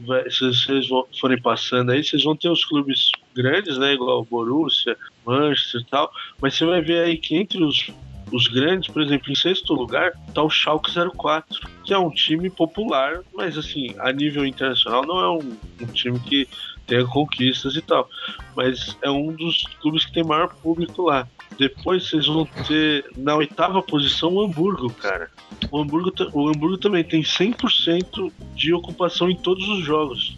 [0.06, 0.86] Vai- se vocês
[1.20, 5.84] forem passando aí, vocês vão ter os clubes grandes, né, igual o Borussia, Manchester e
[5.84, 7.90] tal, mas você vai ver aí que entre os,
[8.32, 12.50] os grandes, por exemplo, em sexto lugar, tá o Schalke 04, que é um time
[12.50, 16.48] popular, mas assim, a nível internacional não é um, um time que
[16.86, 18.08] tenha conquistas e tal,
[18.56, 21.28] mas é um dos clubes que tem maior público lá.
[21.58, 25.28] Depois vocês vão ter na oitava posição o Hamburgo, cara.
[25.70, 30.36] O Hamburgo, o Hamburgo também tem 100% de ocupação em todos os jogos.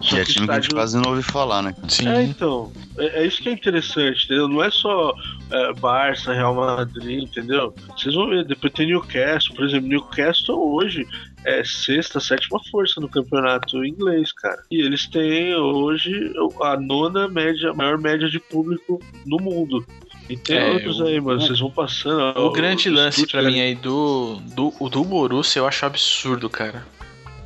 [0.00, 1.74] E é que o time que a gente quase não ouve falar, né?
[1.88, 2.08] Sim.
[2.08, 2.72] é, então.
[2.98, 4.48] É, é isso que é interessante, entendeu?
[4.48, 5.14] Não é só
[5.50, 7.74] é, Barça, Real Madrid, entendeu?
[7.96, 11.06] Vocês vão ver, depois tem Newcastle, por exemplo, Newcastle hoje
[11.44, 14.62] é sexta, sétima força no campeonato inglês, cara.
[14.70, 16.32] E eles têm hoje
[16.62, 19.84] a nona média, maior média de público no mundo.
[20.28, 21.38] E tem É, outros o- aí, mano.
[21.38, 22.20] o- Vocês vão passando.
[22.36, 26.48] ó, O grande lance pra Stuttgart mim aí do, do, do Borussia eu acho absurdo,
[26.48, 26.86] cara.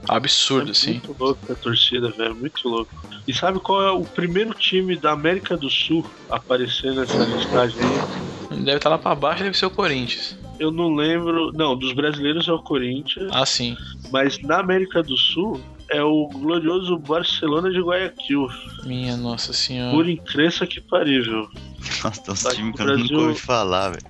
[0.08, 0.90] Absurdo, é assim.
[0.92, 2.34] Muito louco a torcida, velho.
[2.34, 2.92] Muito louco.
[3.26, 7.78] E sabe qual é o primeiro time da América do Sul a aparecer nessa listagem
[7.80, 8.58] aí?
[8.64, 10.38] Deve estar lá pra baixo, deve ser o Corinthians.
[10.58, 11.50] Eu não lembro.
[11.54, 13.76] Não, dos brasileiros é o Corinthians, Ah, sim.
[14.12, 18.46] mas na América do Sul é o glorioso Barcelona de Guayaquil.
[18.84, 19.90] Minha nossa senhora.
[19.96, 21.48] Por incrível que parível.
[22.04, 24.04] Nossa, tem uns Tá, times que eu nunca Brasil- ouvi falar, velho.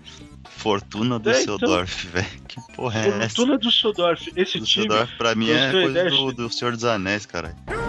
[0.65, 1.57] Fortuna do É, então.
[1.59, 2.27] Düsseldorf, velho.
[2.49, 3.19] Que porra é essa?
[3.37, 4.33] Fortuna do Düsseldorf.
[4.35, 4.65] Esse time.
[4.65, 7.55] Düsseldorf pra mim é coisa do, do Senhor dos Anéis, cara.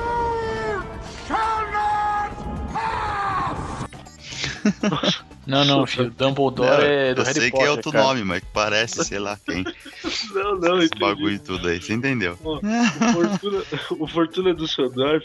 [5.47, 6.09] Não, não, filho.
[6.09, 7.65] Dumbledore é do eu Harry sei Potter.
[7.65, 8.03] que é outro cara.
[8.03, 9.63] nome, mas que parece, sei lá quem.
[10.33, 10.99] Não, não, Esse entendi.
[10.99, 12.35] bagulho tudo aí, você entendeu?
[12.43, 13.63] Ó, o Fortuna,
[13.99, 15.23] o Fortuna do Düsseldorf,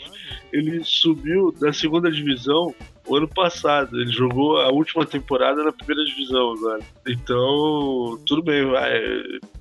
[0.52, 2.74] ele subiu da segunda divisão
[3.06, 4.00] o ano passado.
[4.00, 6.80] Ele jogou a última temporada na primeira divisão agora.
[7.06, 9.00] Então, tudo bem, vai.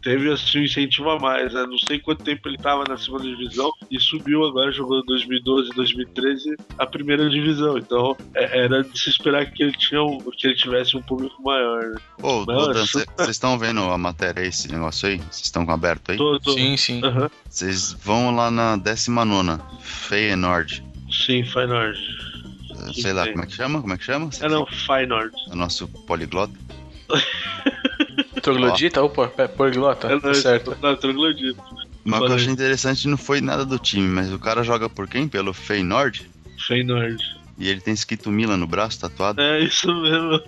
[0.02, 1.54] Teve assim, um incentivo a mais.
[1.54, 1.66] Né?
[1.66, 5.70] Não sei quanto tempo ele estava na segunda divisão e subiu agora, jogou em 2012,
[5.72, 7.78] 2013 a primeira divisão.
[7.78, 11.42] Então, é- era de se esperar que ele, tinha um- que ele tivesse um público
[11.42, 11.82] maior.
[11.84, 11.96] Né?
[12.22, 15.18] Ô, vocês estão vendo a matéria aí, esse negócio aí?
[15.18, 16.18] Vocês estão com aberto aí?
[16.18, 17.02] Tô- tô- Sim, sim.
[17.50, 20.84] Vocês vão lá na 19, Feyenoord.
[21.12, 22.29] Sim, Feyenoord.
[22.94, 23.82] Sei lá, como é que chama?
[23.82, 24.30] Como é que chama?
[24.42, 25.36] É não, Feyenoord.
[25.52, 26.54] O nosso poliglota.
[28.42, 29.02] Troglodita?
[29.04, 30.78] Opa, é, poliglota, É, tá não, certo.
[30.82, 31.62] Não, troglodita.
[32.04, 34.90] Mas o que eu achei interessante não foi nada do time, mas o cara joga
[34.90, 35.28] por quem?
[35.28, 36.30] Pelo Feyenoord?
[36.66, 37.40] Feyenoord.
[37.58, 39.42] E ele tem escrito Milan no braço, tatuado.
[39.42, 40.42] É isso mesmo.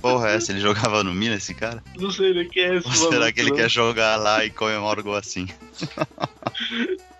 [0.00, 0.52] Porra, é essa?
[0.52, 1.82] Ele jogava no Milan, esse cara?
[1.98, 3.56] Não sei nem quem é esse Ou será que ele não.
[3.56, 5.48] quer jogar lá e comemora o gol assim?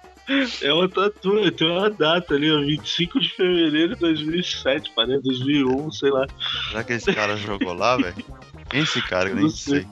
[0.62, 5.90] É uma tatu, tem uma data ali, ó, 25 de fevereiro de 2007, parece, 2001,
[5.92, 6.26] sei lá.
[6.68, 8.14] Será que esse cara jogou lá, velho?
[8.68, 9.30] Quem é esse cara?
[9.30, 9.80] Eu nem sei.
[9.80, 9.88] sei.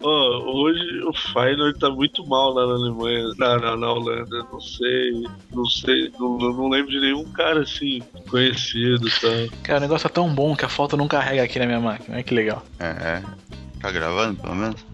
[0.00, 4.60] Ó, hoje o Feyenoord tá muito mal lá na Alemanha, na, na, na Holanda, não
[4.60, 9.58] sei, não sei, não, não lembro de nenhum cara assim, conhecido e tal.
[9.62, 12.16] Cara, o negócio tá tão bom que a foto não carrega aqui na minha máquina.
[12.16, 12.64] Olha que legal.
[12.78, 13.22] É, é.
[13.80, 14.89] Tá gravando, pelo menos?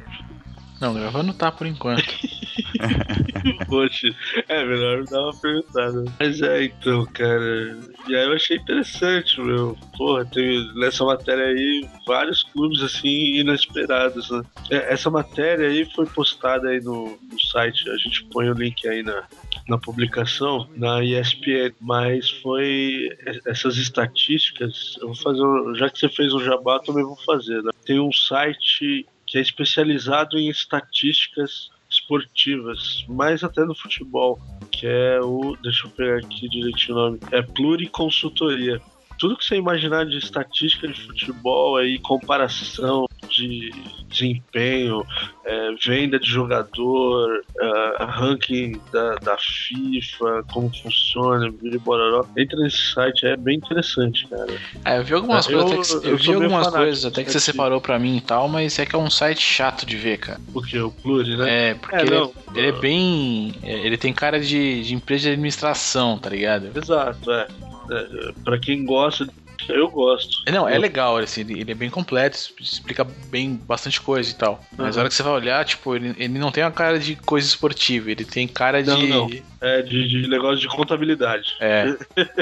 [0.80, 2.04] Não, gravando tá por enquanto.
[3.68, 4.14] Poxa,
[4.48, 6.04] é melhor dar uma perguntada.
[6.18, 7.78] Mas é, então, cara.
[8.08, 9.76] E aí eu achei interessante, meu.
[9.96, 14.42] Porra, tem nessa matéria aí vários clubes assim inesperados, né?
[14.70, 18.86] É, Essa matéria aí foi postada aí no, no site, a gente põe o link
[18.86, 19.24] aí na,
[19.68, 23.08] na publicação, na ESPN, mas foi
[23.46, 25.42] essas estatísticas, eu vou fazer,
[25.76, 27.70] já que você fez um jabá, também vou fazer, né?
[27.84, 35.20] Tem um site que é especializado em estatísticas esportivas, mais até no futebol, que é
[35.20, 38.80] o, deixa eu pegar aqui direitinho o nome, é Pluriconsultoria.
[39.18, 43.72] Tudo que você imaginar de estatística de futebol aí, comparação de
[44.08, 45.04] desempenho,
[45.44, 47.28] é, venda de jogador,
[47.60, 52.26] é, ranking da, da FIFA, como funciona, biribororó.
[52.36, 54.46] Entra nesse site, é bem interessante, cara.
[54.84, 57.24] Ah, eu vi algumas É, coisas, eu- até que, eu eu vi algumas coisas até
[57.24, 59.96] que você separou pra mim e tal, mas é que é um site chato de
[59.96, 60.40] ver, cara.
[60.52, 61.70] Porque o Pluri, né?
[61.70, 62.32] É, porque É, ele, não.
[62.54, 63.52] é, ele é bem.
[63.62, 66.70] é, Ele tem cara de, de empresa de administração, tá ligado?
[66.76, 67.48] Exato, é.
[67.90, 68.32] É.
[68.44, 69.26] Pra quem gosta,
[69.68, 70.28] eu gosto.
[70.50, 74.60] Não, é Eu- legal, assim, ele, é bem completo, explica bem bastante coisa e tal.
[74.76, 74.92] Mas Uhum.
[74.94, 77.46] na hora que você vai olhar, tipo, ele, ele não tem uma cara de coisa
[77.46, 78.88] esportiva, ele tem cara de.
[78.90, 79.30] Não, não.
[79.60, 81.54] É, de, de negócio de contabilidade.
[81.60, 81.96] É,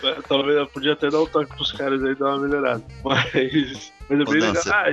[0.00, 2.84] É, Talvez eu podia até dar um toque pros caras aí dar uma melhorada.
[3.04, 3.92] Mas.
[4.08, 4.62] Mas é bem legal.
[4.68, 4.92] Ah,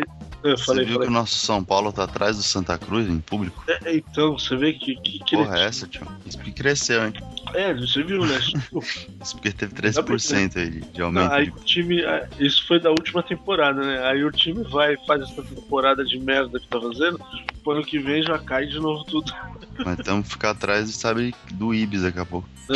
[0.52, 1.08] eu Você falei, viu falei.
[1.08, 3.64] que o nosso São Paulo tá atrás do Santa Cruz em público?
[3.68, 4.96] É, então, você vê que.
[4.96, 6.08] que, que Porra, é essa, tio?
[6.26, 7.14] Isso porque cresceu, hein?
[7.54, 8.38] É, você viu, né?
[9.24, 11.32] Isso porque teve 13% aí de, de aumento.
[11.32, 12.04] aí de- o time.
[12.06, 14.04] ah, Isso foi da última temporada, né?
[14.08, 17.20] Aí o time vai faz essa temporada de merda que tá fazendo.
[17.64, 19.32] Pro ano que vem já cai de novo tudo.
[19.86, 22.48] Mas estamos ficar atrás, sabe, do Ibis daqui a pouco.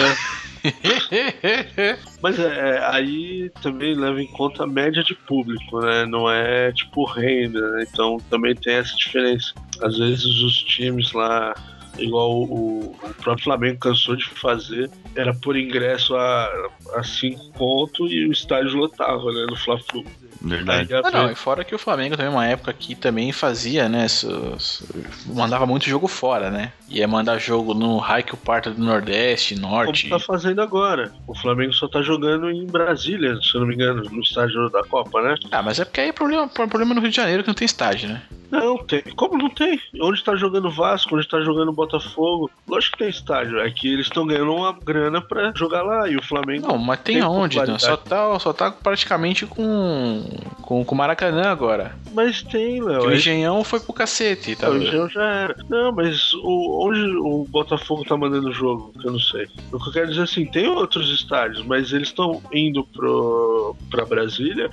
[2.22, 2.44] Mas é,
[2.78, 6.06] é, aí também leva em conta a média de público, né?
[6.06, 7.86] Não é tipo renda, né?
[7.90, 9.54] Então também tem essa diferença.
[9.82, 11.54] Às vezes os times lá,
[12.02, 16.50] igual o, o próprio Flamengo cansou de fazer, era por ingresso a,
[16.96, 19.46] a cinco conto e o estádio lotava, né?
[19.50, 20.04] No Fla-Flu.
[20.42, 20.94] Verdade.
[20.94, 24.08] Ah, não, e fora que o Flamengo também, uma época que também fazia, né?
[24.08, 24.86] su- su-
[25.28, 26.72] mandava muito jogo fora, né?
[26.88, 30.08] Ia mandar jogo no Raio Parta do Nordeste, Norte.
[30.08, 31.12] Como tá fazendo agora.
[31.28, 34.82] O Flamengo só tá jogando em Brasília, se eu não me engano, no estádio da
[34.84, 35.36] Copa, né?
[35.52, 37.66] Ah, mas é porque aí é problema, problema no Rio de Janeiro que não tem
[37.66, 38.22] estádio, né?
[38.50, 39.02] Não, tem.
[39.16, 39.80] Como não tem?
[40.02, 42.50] Onde tá jogando Vasco, onde tá jogando Botafogo?
[42.68, 43.60] Lógico que tem estádio.
[43.60, 46.08] É que eles estão ganhando uma grana pra jogar lá.
[46.10, 46.68] E o Flamengo.
[46.68, 47.80] Não, mas tem, Tem aonde, Dan?
[47.80, 50.24] Só tá, só tá praticamente com
[50.62, 51.96] com com o Maracanã agora.
[52.14, 53.06] Mas tem, Léo.
[53.06, 54.70] o É- Engenhão foi pro cacete, tá?
[54.70, 55.56] o Engenhão já era.
[55.70, 58.94] Não, mas o, onde o Botafogo tá mandando o jogo?
[59.04, 59.48] Eu não sei.
[59.72, 64.06] O que eu quero dizer assim, tem outros estádios, mas eles estão indo pro, pra
[64.06, 64.70] Brasília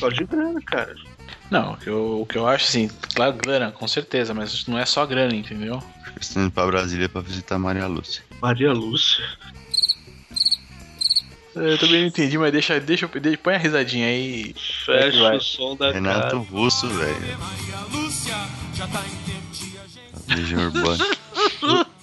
[0.00, 0.94] causa de grana, cara.
[1.50, 4.78] Não, o que, eu, o que eu acho assim, claro, grana, com certeza, mas não
[4.78, 5.82] é só grana, entendeu?
[6.20, 8.22] Estão indo pra Brasília pra visitar Maria Lúcia.
[8.40, 9.24] Maria Lúcia.
[11.54, 14.54] Eu também não entendi, mas deixa, deixa, eu- deixa põe a risadinha aí.
[14.84, 15.36] Fecha vai.
[15.36, 16.50] o som da Renato cara.
[16.50, 17.38] Russo, velho.
[20.28, 21.04] Legião Urbana.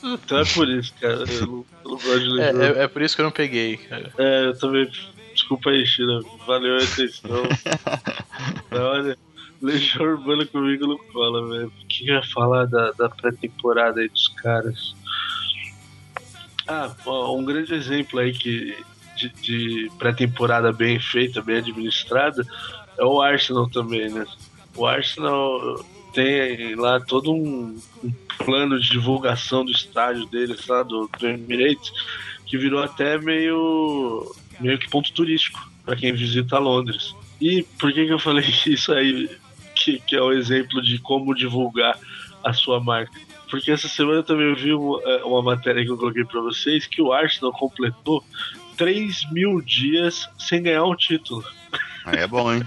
[0.03, 1.23] Então é por isso, cara.
[1.29, 3.77] Eu não, eu não gosto de É, é, é por isso que eu não peguei,
[3.77, 4.11] cara.
[4.17, 4.89] É, eu também.
[5.51, 6.21] Desculpa aí, China.
[6.47, 7.43] Valeu a atenção.
[8.71, 9.17] Olha,
[9.61, 11.67] Legião Urbana comigo não cola, velho.
[11.67, 14.95] O que eu ia falar da, da pré-temporada aí dos caras?
[16.65, 18.77] Ah, ó, um grande exemplo aí que,
[19.17, 22.47] de, de pré-temporada bem feita, bem administrada,
[22.97, 24.25] é o Arsenal também, né?
[24.73, 25.83] O Arsenal
[26.13, 31.91] tem lá todo um, um plano de divulgação do estádio deles lá, do, do Emirates,
[32.45, 37.15] que virou até meio, meio que ponto turístico para quem visita Londres.
[37.39, 39.29] E por que, que eu falei isso aí,
[39.75, 41.97] que, que é o exemplo de como divulgar
[42.43, 43.19] a sua marca?
[43.49, 46.87] Porque essa semana eu também vi uma, eh, uma matéria que eu coloquei para vocês
[46.87, 48.23] que o Arsenal completou
[48.77, 51.43] 3 mil dias sem ganhar um título.
[52.05, 52.63] Aí é bom, hein?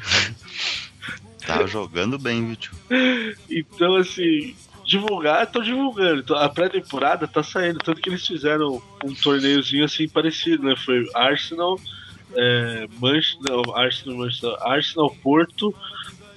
[1.46, 2.72] Tá jogando bem, viu, tio?
[3.50, 4.54] Então, assim,
[4.98, 6.20] divulgar, estão divulgando.
[6.20, 10.74] Então, a pré-temporada tá saindo, tanto que eles fizeram um torneiozinho assim parecido, né?
[10.76, 11.78] Foi Arsenal,
[12.34, 15.74] é, Manchester, Arsenal, Manchester, Arsenal, Porto,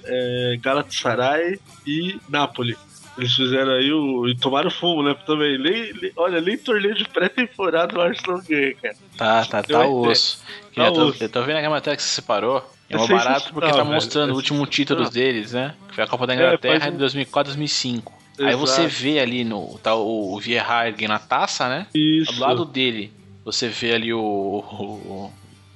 [0.04, 2.76] é, Galatasaray e Napoli.
[3.16, 4.28] Eles fizeram aí o.
[4.28, 5.12] E tomaram fumo, né?
[5.26, 5.58] Também.
[5.58, 8.94] Nem, nem- olha, nem torneio de pré-temporada o Arsenal ganha, cara.
[9.16, 10.12] Tá, tá, Deu tá uma ideia.
[10.12, 10.44] osso.
[10.74, 11.24] Tá eu, tô, osso.
[11.24, 12.58] eu tô vendo aqui a matéria que você separou.
[12.88, 13.86] É É uma barato porque tá velho.
[13.86, 15.32] mostrando É o último título sensacional.
[15.32, 15.74] deles, né?
[15.88, 18.12] Que foi a Copa da É, Inglaterra um- de 2004 2005.
[18.38, 18.58] Aí Exato.
[18.58, 19.78] você vê ali no.
[19.82, 21.86] Tá o, o Vieira erguendo a taça, né?
[21.94, 22.32] Isso.
[22.32, 23.12] Do lado dele,
[23.44, 25.30] você vê ali o.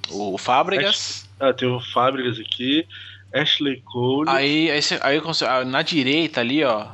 [0.09, 1.29] O, o Fábregas.
[1.39, 2.85] Ah, tem o Fábricas aqui,
[3.33, 4.29] Ashley Cole.
[4.29, 6.87] Aí, aí, aí você- ah, na direita ali, ó.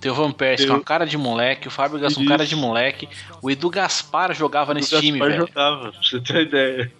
[0.00, 2.28] Tem o Van Persie com uma cara de moleque, o Fábregas com Isso.
[2.28, 3.08] cara de moleque.
[3.40, 5.46] O Edu Gaspar jogava o nesse Gaspar time, velho.
[5.46, 6.92] jogava, pra você ter ideia.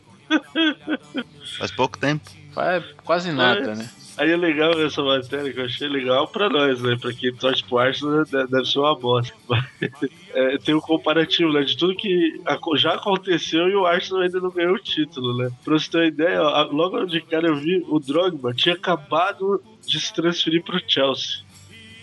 [1.59, 2.31] Faz pouco tempo.
[2.53, 3.89] Faz quase nada, né?
[4.17, 6.97] Aí é legal essa matéria que eu achei legal pra nós, né?
[7.01, 9.35] Pra quem torce pro Arsenal deve deve ser uma bosta.
[10.37, 11.63] É, tem um comparativo, né?
[11.63, 12.41] De tudo que
[12.77, 15.49] já aconteceu e o Arsenal ainda não ganhou o título, né?
[15.65, 19.63] Pra você ter uma ideia, ó, logo de cara eu vi o Drogba tinha acabado
[19.87, 21.45] de se transferir pro Chelsea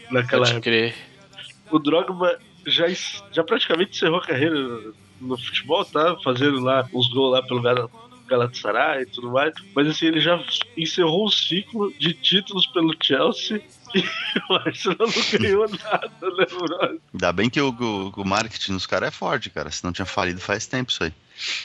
[0.10, 0.62] naquela Pode época.
[0.62, 0.96] crer.
[1.70, 2.86] O Drogba já,
[3.34, 4.56] já praticamente encerrou a carreira
[5.20, 6.16] no, futebol, tá?
[6.24, 7.62] Fazendo lá uns gols lá pelo
[8.32, 9.54] Galatasaray e tudo mais.
[9.76, 10.42] Mas assim, ele já
[10.78, 13.62] encerrou um ciclo de títulos pelo Chelsea
[13.94, 14.04] e
[14.50, 17.00] o Arsenal não ganhou nada, né, brother?
[17.14, 19.70] Ainda bem que o, o, o marketing dos caras é forte, cara.
[19.70, 21.14] Se não tinha falido faz tempo isso aí.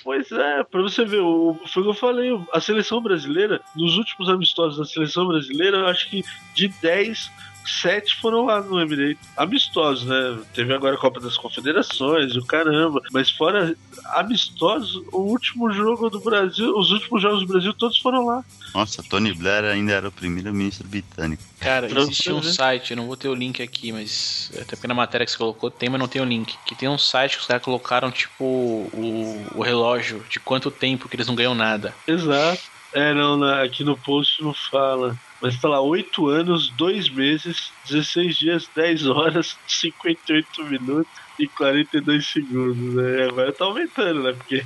[0.03, 3.97] Pois é, pra você ver, o, foi o que eu falei, a seleção brasileira, nos
[3.97, 6.25] últimos amistosos da seleção brasileira, eu acho que
[6.55, 7.31] de 10,
[7.67, 9.19] 7 foram lá no Emirates.
[9.37, 10.39] Amistosos, né?
[10.55, 13.01] Teve agora a Copa das Confederações, o caramba.
[13.13, 13.75] Mas fora
[14.07, 18.45] amistosos, o último jogo do Brasil, os últimos jogos do Brasil, todos foram lá.
[18.75, 21.43] Nossa, Tony Blair ainda era o primeiro-ministro britânico.
[21.61, 22.53] Cara, existia um ver.
[22.53, 25.39] site, eu não vou ter o link aqui, mas até porque na matéria que você
[25.39, 26.57] colocou tem, mas não tem o link.
[26.67, 31.09] Que tem um site que os caras colocaram, tipo, o, o relógio de quanto tempo
[31.09, 31.95] que eles não ganham nada.
[32.07, 32.77] Exato.
[32.93, 35.17] É, não, aqui no post não fala.
[35.43, 42.27] Mas tá lá, 8 anos, 2 meses, 16 dias, 10 horas, 58 minutos e 42
[42.27, 43.25] segundos, né?
[43.31, 44.33] Agora tá aumentando, né?
[44.33, 44.63] Porque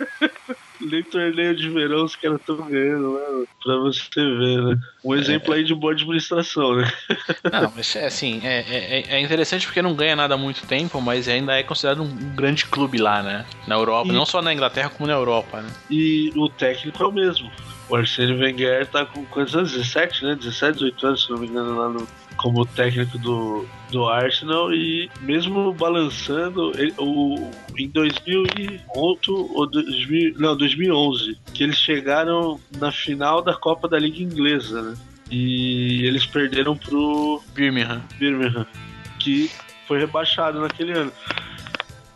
[0.80, 3.44] nem torneio de verão os caras estão ganhando, né?
[3.62, 4.76] Pra você ver, né?
[5.04, 6.90] Um exemplo aí de boa administração, né?
[7.52, 11.00] Não, mas é assim, é, é, é interessante porque não ganha nada há muito tempo,
[11.00, 13.44] mas ainda é considerado um grande clube lá, né?
[13.66, 15.70] Na Europa, E- não só na Inglaterra como na Europa, né?
[15.90, 17.50] E o técnico é o mesmo.
[17.90, 19.72] O Arsene Wenger tá com quantos anos?
[19.72, 20.34] 17, né?
[20.36, 24.72] 17, 18 anos, se não me engano, lá no, como técnico do, do Arsenal.
[24.72, 32.92] E mesmo balançando, ele- o, em 2008 ou 2000, não, 2011, que eles chegaram na
[32.92, 34.94] final da Copa da Liga Inglesa, né?
[35.30, 38.02] E eles perderam pro Birmingham.
[38.18, 38.66] Birmingham,
[39.18, 39.50] que
[39.86, 41.12] foi rebaixado naquele ano.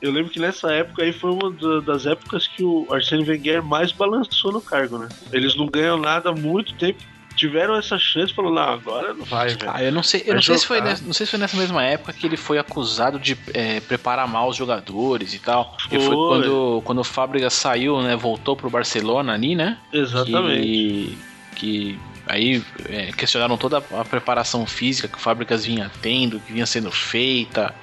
[0.05, 3.65] Eu lembro que nessa época aí foi uma da- das épocas que o Arsene Wenger
[3.65, 5.09] mais balançou no cargo, né?
[5.33, 6.99] Eles não ganham nada há muito tempo.
[7.37, 9.73] Tiveram essa chance e falaram, não, agora não vai, velho.
[9.75, 11.41] Ah, eu não sei, eu Vai não sei, se foi nessa, não sei se foi
[11.41, 15.75] nessa mesma época que ele foi acusado de é, preparar mal os jogadores e tal.
[15.89, 16.15] Foi, Foi.
[16.15, 18.15] quando, quando o Fábricas saiu, né?
[18.15, 19.79] Voltou pro Barcelona ali, né?
[19.93, 20.63] Exatamente.
[20.63, 21.19] Que,
[21.57, 26.91] que aí é, questionaram toda a preparação física que Fábricas vinha tendo, que vinha sendo
[26.91, 27.75] feita.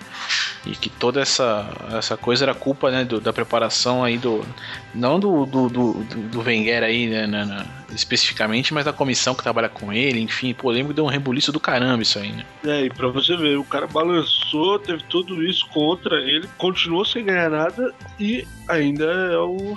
[0.63, 4.45] E que toda essa, essa coisa era culpa né, do- da preparação aí do.
[4.93, 9.41] Não do, do, do, do- Wenger aí, né, na- na- especificamente, mas da comissão que
[9.41, 12.45] trabalha com ele, enfim, que deu um rebuliço do caramba isso aí, né?
[12.63, 17.25] É, e pra você ver, o cara balançou, teve tudo isso contra ele, continuou sem
[17.25, 19.75] ganhar nada e ainda é o.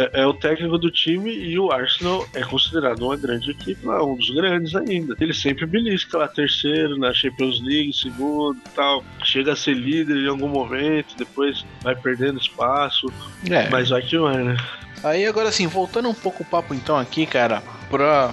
[0.00, 4.02] É, é o técnico do time e o Arsenal é considerado uma grande equipe lá,
[4.02, 5.14] um dos grandes ainda.
[5.20, 9.04] Ele sempre belisca lá terceiro na Champions League, segundo e tal.
[9.24, 13.06] Chega a ser líder em algum momento, depois vai perdendo espaço,
[13.50, 13.68] É.
[13.68, 14.56] mas vai que vai, né?
[15.04, 18.32] Aí agora assim, voltando um pouco o papo então aqui, cara, pra.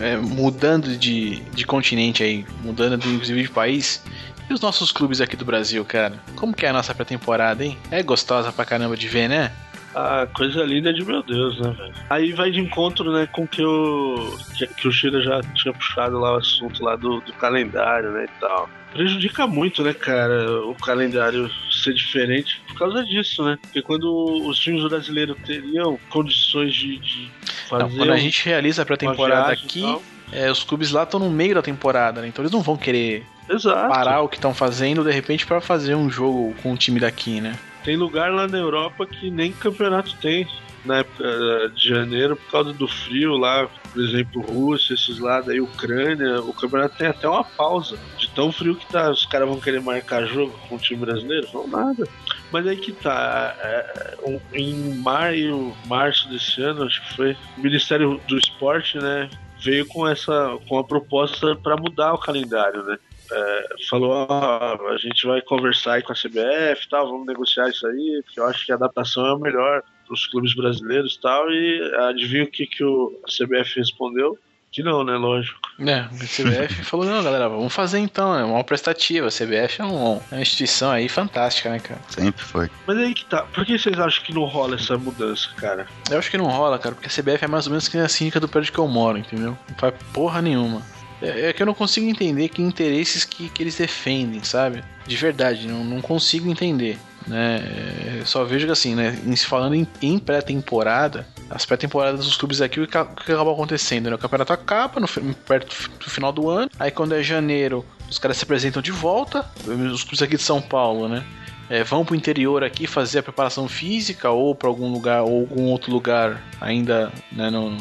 [0.00, 4.02] é, mudando de, de continente aí, mudando inclusive de país.
[4.48, 6.18] E os nossos clubes aqui do Brasil, cara?
[6.34, 7.76] Como que é a nossa pré-temporada, hein?
[7.90, 9.52] É gostosa pra caramba de ver, né?
[9.98, 11.92] A coisa linda de meu Deus, né, velho?
[12.08, 16.18] Aí vai de encontro, né, com que o que, que o Sheila já tinha puxado
[16.18, 18.70] lá o assunto lá do, do calendário, né, e tal.
[18.92, 23.58] Prejudica muito, né, cara, o calendário ser diferente por causa disso, né?
[23.60, 24.08] Porque quando
[24.46, 27.30] os times brasileiros teriam condições de, de
[27.68, 29.84] fazer Não, quando a gente realiza a pré-temporada aqui,
[30.32, 32.28] é, os clubes lá estão no meio da temporada, né?
[32.28, 33.88] Então eles não vão querer Exato.
[33.88, 37.40] parar o que estão fazendo de repente pra fazer um jogo com o time daqui,
[37.40, 37.58] né?
[37.88, 40.46] Tem lugar lá na Europa que nem campeonato tem
[40.84, 45.40] na época eh, de janeiro por causa do frio lá, por exemplo, Rússia, esses lá,
[45.40, 47.98] daí Ucrânia, o campeonato tem até uma pausa.
[48.18, 51.48] De tão frio que tá, os caras vão querer marcar jogo com o time brasileiro?
[51.54, 52.06] Não, nada.
[52.52, 54.16] Mas aí que tá, é,
[54.52, 59.30] em maio, março desse ano, acho que foi, o Ministério do Esporte, né,
[59.60, 62.98] veio com essa com a proposta para mudar o calendário, né?
[63.30, 67.86] É, falou, a gente vai conversar aí com a CBF e tal, vamos negociar isso
[67.86, 71.20] aí, porque eu acho que a adaptação é o melhor para os clubes brasileiros e
[71.20, 74.38] tal, e adivinha o que, que o, a CBF respondeu?
[74.70, 75.16] Que não, né?
[75.16, 75.58] Lógico.
[75.80, 79.28] É, a CBF falou, não, galera, vamos fazer então, é uma prestativa.
[79.28, 82.00] A CBF é, um, é uma instituição aí fantástica, né, cara?
[82.08, 82.70] Sempre foi.
[82.86, 83.42] Mas aí que tá.
[83.44, 85.86] Por que vocês acham que não rola essa mudança, cara?
[86.10, 88.08] Eu acho que não rola, cara, porque a CBF é mais ou menos que a
[88.08, 89.56] síndica do prédio que eu moro, entendeu?
[89.68, 90.82] Não faz porra nenhuma.
[91.20, 94.82] É, é que eu não consigo entender que interesses que, que eles defendem, sabe?
[95.06, 96.98] De verdade, não, não consigo entender
[97.28, 98.20] né?
[98.20, 99.16] É, só vejo que assim, né?
[99.46, 104.08] Falando em, em pré-temporada, as pré-temporadas dos clubes aqui, o que, o que acaba acontecendo?
[104.08, 104.16] Né?
[104.16, 108.38] O campeonato acaba no, perto do final do ano, aí quando é janeiro, os caras
[108.38, 111.24] se apresentam de volta, os clubes aqui de São Paulo, né?
[111.70, 115.40] É, vão para o interior aqui fazer a preparação física ou para algum lugar ou
[115.40, 117.76] algum outro lugar ainda né, no,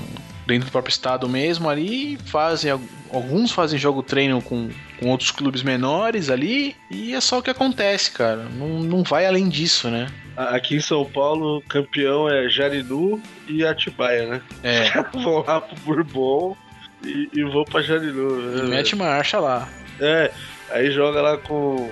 [0.48, 2.72] dentro do próprio estado mesmo ali, fazem
[3.12, 4.70] alguns fazem jogo treino com,
[5.00, 8.48] com outros clubes menores ali e é só o que acontece, cara.
[8.56, 10.08] Não, não vai além disso, né?
[10.36, 14.42] Aqui em São Paulo, campeão é Jarinu e Atibaia, né?
[14.64, 14.90] É.
[15.14, 16.56] vão lá pro Bourbon
[17.04, 18.38] e, e vão pra Jarinu.
[18.38, 18.66] Né?
[18.66, 19.68] E mete marcha lá.
[20.00, 20.32] É,
[20.70, 21.92] aí joga lá com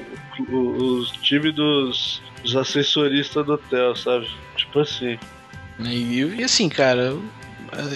[0.49, 4.29] os times dos, dos assessoristas do hotel, sabe?
[4.55, 5.19] Tipo assim.
[5.79, 7.17] E, e assim, cara,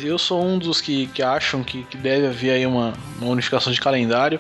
[0.04, 3.72] eu sou um dos que, que acham que, que deve haver aí uma, uma unificação
[3.72, 4.40] de calendário.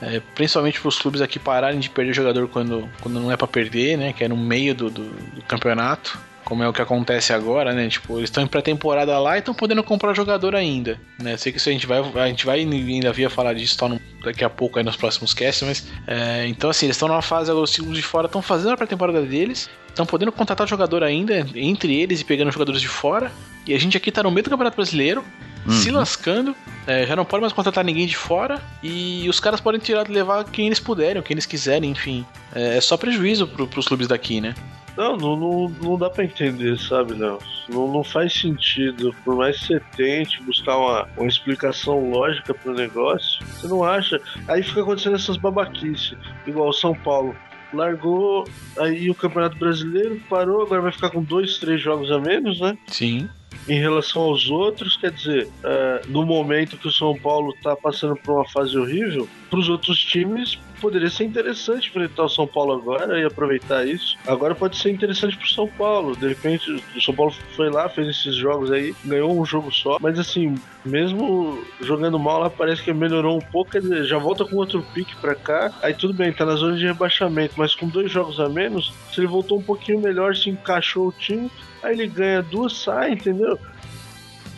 [0.00, 3.48] É, principalmente para os clubes aqui pararem de perder jogador quando, quando não é para
[3.48, 4.12] perder, né?
[4.12, 6.18] Que é no meio do, do, do, campeonato,
[6.48, 7.88] como é o que acontece agora, né?
[7.88, 11.36] Tipo, eles estão em pré-temporada lá e estão podendo comprar jogador ainda, né?
[11.36, 14.00] Sei que isso a gente vai, a gente vai ainda via falar disso tá no,
[14.24, 17.50] daqui a pouco aí nos próximos casts, mas é, então assim eles estão numa fase
[17.50, 21.44] agora os times de fora estão fazendo a pré-temporada deles estão podendo contratar jogador ainda
[21.54, 23.32] entre eles e pegando jogadores de fora.
[23.66, 25.24] E a gente aqui tá no meio do Campeonato Brasileiro,
[25.66, 25.72] uhum.
[25.72, 26.54] se lascando,
[26.86, 28.62] é, já não pode mais contratar ninguém de fora.
[28.82, 32.24] E os caras podem tirar, levar quem eles puderem, quem eles quiserem, enfim.
[32.54, 34.54] É, é só prejuízo pro, pros clubes daqui, né?
[34.98, 37.38] Não, não, não, não dá para entender, sabe, não.
[37.68, 37.86] não.
[37.92, 39.14] Não faz sentido.
[39.24, 44.20] Por mais que você tente buscar uma, uma explicação lógica pro negócio, você não acha.
[44.48, 46.16] Aí fica acontecendo essas babaquices.
[46.44, 47.32] Igual o São Paulo
[47.72, 48.44] largou
[48.76, 52.76] aí o Campeonato Brasileiro, parou, agora vai ficar com dois, três jogos a menos, né?
[52.88, 53.28] Sim.
[53.68, 58.16] Em relação aos outros, quer dizer, é, no momento que o São Paulo está passando
[58.16, 62.72] por uma fase horrível, para os outros times poderia ser interessante enfrentar o São Paulo
[62.72, 64.16] agora e aproveitar isso.
[64.26, 66.16] Agora pode ser interessante para o São Paulo.
[66.16, 69.98] De repente, o São Paulo foi lá, fez esses jogos aí, ganhou um jogo só,
[70.00, 73.72] mas assim, mesmo jogando mal lá, parece que melhorou um pouco.
[73.72, 75.72] Quer dizer, já volta com outro pique para cá.
[75.82, 79.20] Aí tudo bem, tá na zona de rebaixamento, mas com dois jogos a menos, se
[79.20, 81.50] ele voltou um pouquinho melhor, se encaixou o time,
[81.82, 83.58] aí ele ganha duas, sai, entendeu?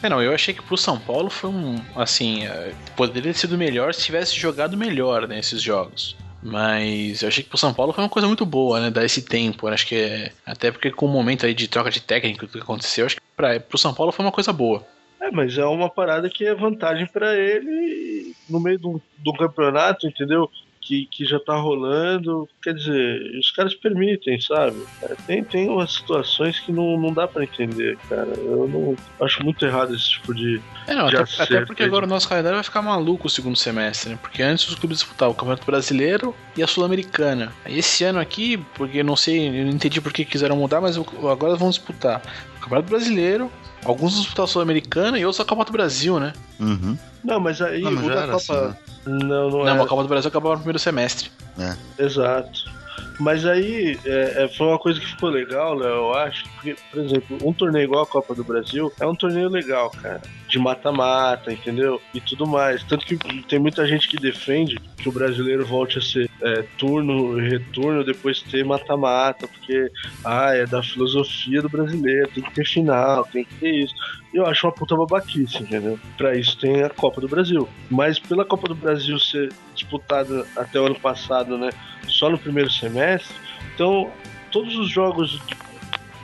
[0.02, 1.78] É, não, eu achei que pro São Paulo foi um.
[1.94, 6.16] Assim, é, poderia ter sido melhor se tivesse jogado melhor nesses né, jogos.
[6.42, 8.90] Mas eu achei que pro São Paulo foi uma coisa muito boa, né?
[8.90, 9.68] Dar esse tempo.
[9.68, 13.04] Acho que é, até porque com o momento aí de troca de técnico que aconteceu,
[13.04, 14.86] acho que pra, pro São Paulo foi uma coisa boa.
[15.20, 20.06] É, mas é uma parada que é vantagem para ele no meio do, do campeonato,
[20.06, 20.50] entendeu?
[20.80, 22.48] Que, que já tá rolando.
[22.62, 24.82] Quer dizer, os caras permitem, sabe?
[25.02, 28.32] É, tem, tem umas situações que não, não dá para entender, cara.
[28.36, 30.60] Eu não acho muito errado esse tipo de.
[30.86, 33.56] É, não, de até, até, porque agora o nosso calendário vai ficar maluco o segundo
[33.56, 34.18] semestre, né?
[34.20, 37.52] Porque antes os clubes disputavam o Campeonato Brasileiro e a Sul-Americana.
[37.66, 41.56] Esse ano aqui, porque não sei, eu não entendi por que quiseram mudar, mas agora
[41.56, 42.22] vão disputar
[42.56, 43.50] o Campeonato Brasileiro,
[43.84, 46.32] alguns disputar a Sul-Americana e outros a Copa do Brasil, né?
[46.58, 46.96] Uhum.
[47.22, 48.36] Não, mas aí não, mas o da Copa.
[48.36, 48.76] Assim, né?
[49.06, 49.82] Não, não, não é.
[49.82, 51.30] a Copa do Brasil acabou no primeiro semestre.
[51.58, 51.76] É.
[52.02, 52.70] Exato.
[53.20, 55.86] Mas aí é, é, foi uma coisa que ficou legal, né?
[55.86, 56.44] Eu acho.
[56.54, 60.22] Porque, por exemplo, um torneio igual a Copa do Brasil é um torneio legal, cara.
[60.48, 62.00] De mata-mata, entendeu?
[62.14, 62.82] E tudo mais.
[62.84, 67.38] Tanto que tem muita gente que defende que o brasileiro volte a ser é, turno
[67.38, 69.90] e retorno, depois ter mata-mata, porque
[70.24, 73.94] ah, é da filosofia do brasileiro, tem que ter final, tem que ter isso.
[74.32, 75.98] Eu acho uma puta babaquice, entendeu?
[76.16, 77.68] Pra isso tem a Copa do Brasil.
[77.90, 81.70] Mas pela Copa do Brasil ser disputada até o ano passado, né?
[82.06, 83.09] Só no primeiro semestre,
[83.74, 84.10] então
[84.50, 85.40] todos os jogos,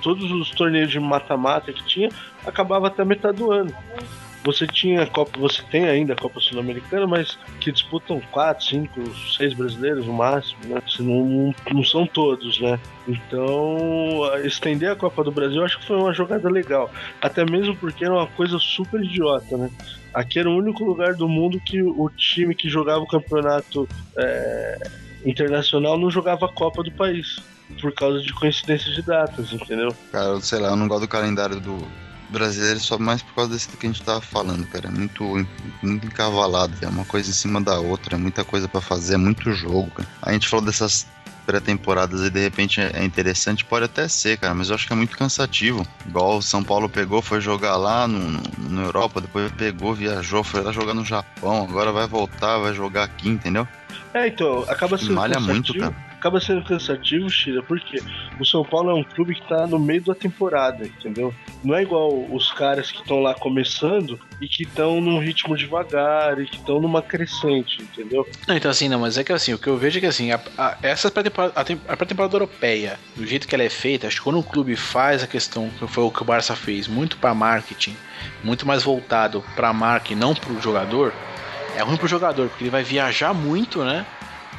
[0.03, 2.09] todos os torneios de mata-mata que tinha,
[2.45, 3.73] acabava até metade do ano.
[4.47, 9.03] você tinha Copa, você tem ainda a Copa Sul-Americana, mas que disputam quatro, cinco,
[9.37, 10.81] seis brasileiros no máximo, né?
[11.01, 12.79] Não, não são todos, né?
[13.09, 16.91] Então, estender a Copa do Brasil acho que foi uma jogada legal.
[17.21, 19.69] Até mesmo porque era uma coisa super idiota, né?
[20.15, 24.79] Aqui era o único lugar do mundo que o time que jogava o campeonato é,
[25.27, 27.39] internacional não jogava a Copa do país.
[27.81, 29.95] Por causa de coincidências de datas, entendeu?
[30.13, 31.85] Cara, sei lá, eu não gosto do calendário do,
[32.31, 34.89] brasileiro só mais por causa desse que a gente tava falando, cara.
[34.89, 35.25] É muito,
[35.83, 39.19] muito encavalado, é uma coisa em cima da outra, é muita coisa para fazer, é
[39.19, 40.09] muito jogo, cara.
[40.23, 41.07] A gente falou dessas
[41.47, 44.97] pré-temporadas e de repente é interessante, pode até ser, cara, mas eu acho que é
[44.97, 45.87] muito cansativo.
[46.05, 50.43] Igual o São Paulo pegou, foi jogar lá no, no, na Europa, depois pegou, viajou,
[50.43, 53.67] foi lá jogar no Japão, agora vai voltar, vai jogar aqui, entendeu?
[54.17, 55.95] É, então, acaba sendo Malha muito, cara
[56.27, 58.03] acaba sendo cansativo, Shira, porque
[58.41, 61.33] o São Paulo é um clube que tá no meio da temporada, entendeu?
[61.63, 66.41] Não é igual os caras que estão lá começando e que estão num ritmo devagar
[66.41, 68.27] e que estão numa crescente, entendeu?
[68.47, 70.33] Não, então assim, não, mas é que assim, o que eu vejo é que assim,
[70.33, 71.55] a, a, essa pré-temporada,
[71.89, 75.23] a pré-temporada europeia, do jeito que ela é feita, acho que quando um clube faz
[75.23, 77.97] a questão, que foi o que o Barça fez, muito para marketing,
[78.43, 81.13] muito mais voltado para marca e não pro jogador,
[81.77, 84.07] é ruim pro jogador, porque ele vai viajar muito, né?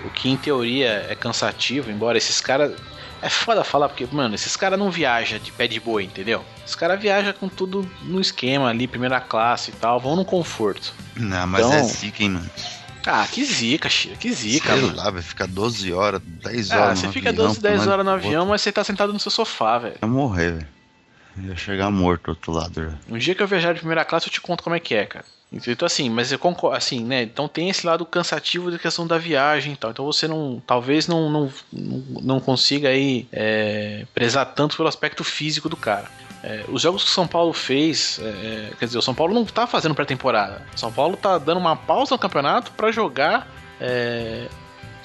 [0.06, 2.74] O que em teoria é cansativo, embora esses caras.
[3.20, 6.46] É foda falar, porque, mano, esses caras não viajam de pé de boi, entendeu?
[6.64, 10.94] Os caras viajam com tudo no esquema ali, primeira classe e tal, vão no conforto.
[11.16, 11.80] Não, mas é então...
[11.80, 12.50] é zica, hein, mano.
[13.08, 14.74] Ah, que zica, Chira, que zica.
[14.74, 14.96] Sei mano.
[14.96, 16.84] lá, vai ficar 12 horas, 10 horas.
[16.84, 19.32] Ah, você fica avião, 12, 10 horas no avião, mas você tá sentado no seu
[19.32, 19.96] sofá, velho.
[20.00, 20.68] Ia morrer, velho.
[21.40, 23.00] Ia chegar morto do outro lado.
[23.10, 25.06] Um dia que eu viajar de primeira classe, eu te conto como é que é,
[25.06, 25.26] cara.
[25.52, 27.24] Então assim, mas eu concordo, assim, né?
[27.24, 29.92] Então tem esse lado cansativo da questão da viagem e tal.
[29.92, 31.52] Então você não, talvez não, não,
[32.22, 36.10] não consiga aí é, prezar tanto pelo aspecto físico do cara.
[36.44, 39.34] É, os jogos que o São Paulo fez, é, é quer dizer, o São Paulo
[39.34, 40.62] não tá fazendo pré-temporada.
[40.76, 43.48] São Paulo tá dando uma pausa no campeonato para jogar
[43.80, 44.48] é,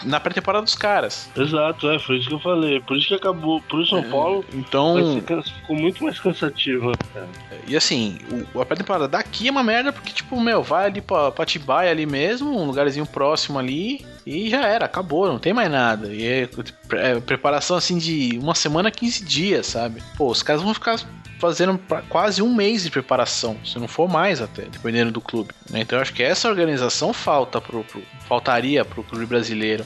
[0.05, 1.30] na pré-temporada dos caras.
[1.36, 2.80] Exato, é, foi isso que eu falei.
[2.80, 4.96] Por isso que acabou, pro São é, Paulo, então
[5.42, 6.92] ficou muito mais cansativo.
[7.12, 7.28] Cara.
[7.66, 8.18] E assim,
[8.55, 11.90] o, a pré-temporada daqui é uma merda porque, tipo, meu, vai ali pra, pra Tibaia
[11.90, 16.12] ali mesmo, um lugarzinho próximo ali, e já era, acabou, não tem mais nada.
[16.12, 16.48] E é,
[16.92, 20.03] é preparação assim de uma semana, 15 dias, sabe?
[20.16, 20.96] Pô, os caras vão ficar
[21.43, 21.76] fazendo
[22.09, 25.53] quase um mês de preparação, se não for mais até, dependendo do clube.
[25.68, 25.80] Né?
[25.80, 29.84] Então eu acho que essa organização falta pro, pro faltaria pro clube brasileiro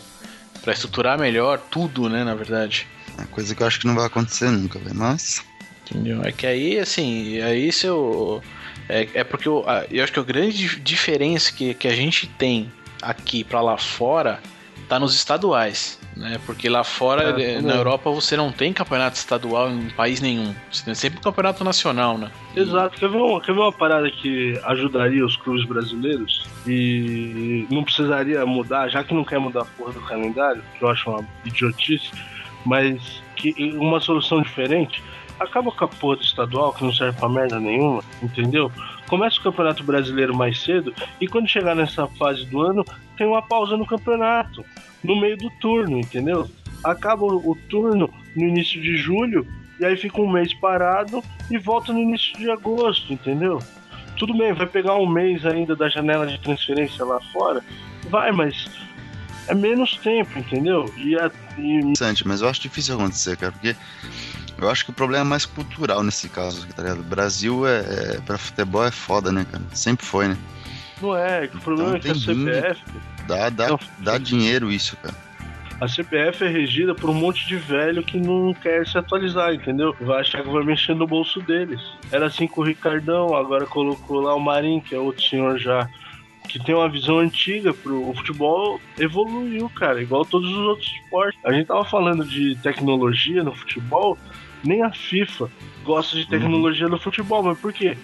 [0.60, 2.86] para estruturar melhor tudo, né, na verdade.
[3.16, 5.42] É coisa que eu acho que não vai acontecer nunca, velho, mas...
[5.80, 6.22] Entendeu?
[6.24, 8.42] É que aí, assim, aí se eu...
[8.86, 12.70] É, é porque eu, eu acho que a grande diferença que, que a gente tem
[13.00, 14.40] aqui para lá fora
[14.90, 16.40] tá nos estaduais né?
[16.46, 20.54] Porque lá fora, é, na Europa, você não tem campeonato estadual em país nenhum.
[20.72, 22.30] Você tem sempre campeonato nacional, né?
[22.56, 22.98] Exato.
[22.98, 28.44] Quer ver, uma, quer ver uma parada que ajudaria os clubes brasileiros e não precisaria
[28.46, 32.10] mudar, já que não quer mudar a porra do calendário, que eu acho uma idiotice,
[32.64, 35.02] mas que uma solução diferente
[35.38, 38.72] acaba com a porra do estadual, que não serve pra merda nenhuma, entendeu?
[39.08, 42.84] Começa o Campeonato Brasileiro mais cedo e quando chegar nessa fase do ano,
[43.16, 44.64] tem uma pausa no campeonato
[45.02, 46.50] no meio do turno, entendeu?
[46.82, 49.46] Acaba o turno no início de julho
[49.78, 53.60] e aí fica um mês parado e volta no início de agosto, entendeu?
[54.18, 57.62] Tudo bem, vai pegar um mês ainda da janela de transferência lá fora,
[58.08, 58.66] vai, mas
[59.46, 60.92] é menos tempo, entendeu?
[60.96, 61.78] E, a, e...
[61.78, 63.76] Interessante, mas eu acho difícil acontecer, cara, porque
[64.58, 67.00] eu acho que o problema é mais cultural nesse caso, tá ligado?
[67.00, 67.80] O Brasil é,
[68.16, 69.64] é para futebol é foda, né, cara?
[69.72, 70.38] Sempre foi, né?
[71.00, 72.82] Não é, o problema então, é que a CBF.
[73.26, 75.14] Dá, dá, não, dá dinheiro isso, cara.
[75.78, 79.94] A CPF é regida por um monte de velho que não quer se atualizar, entendeu?
[80.00, 81.80] Vai achar que vai mexer no bolso deles.
[82.10, 85.86] Era assim com o Ricardão, agora colocou lá o Marim, que é outro senhor já
[86.46, 91.38] que tem uma visão antiga pro o futebol evoluiu, cara, igual todos os outros esportes.
[91.44, 94.16] A gente tava falando de tecnologia no futebol,
[94.66, 95.50] nem a FIFA
[95.84, 96.92] gosta de tecnologia uhum.
[96.92, 97.96] no futebol, mas por quê?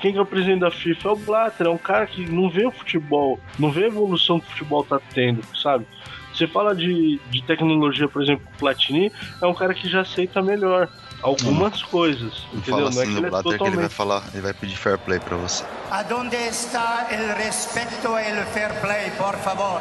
[0.00, 2.50] Quem que é o presidente da FIFA é o Blatter, é um cara que não
[2.50, 5.86] vê o futebol, não vê a evolução que o futebol tá tendo, sabe?
[6.32, 10.42] Você fala de, de tecnologia, por exemplo, o Platini é um cara que já aceita
[10.42, 10.86] melhor
[11.22, 11.86] algumas hum.
[11.90, 12.76] coisas, não entendeu?
[12.76, 13.58] Fala assim não é que ele, é totalmente...
[13.58, 15.64] que ele vai falar, ele vai pedir fair play para você.
[15.90, 19.80] Aonde está o respeito e o fair play, por favor?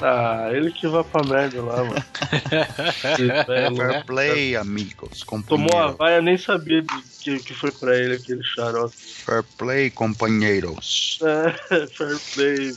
[0.00, 1.94] Ah, ele que vai pra merda lá, mano.
[3.46, 5.24] Fair play, amigos.
[5.48, 6.84] Tomou a vaia, nem sabia
[7.20, 8.94] que, que foi pra ele aquele xarope.
[9.24, 11.18] Fair play, companheiros.
[11.22, 12.74] É, fair play.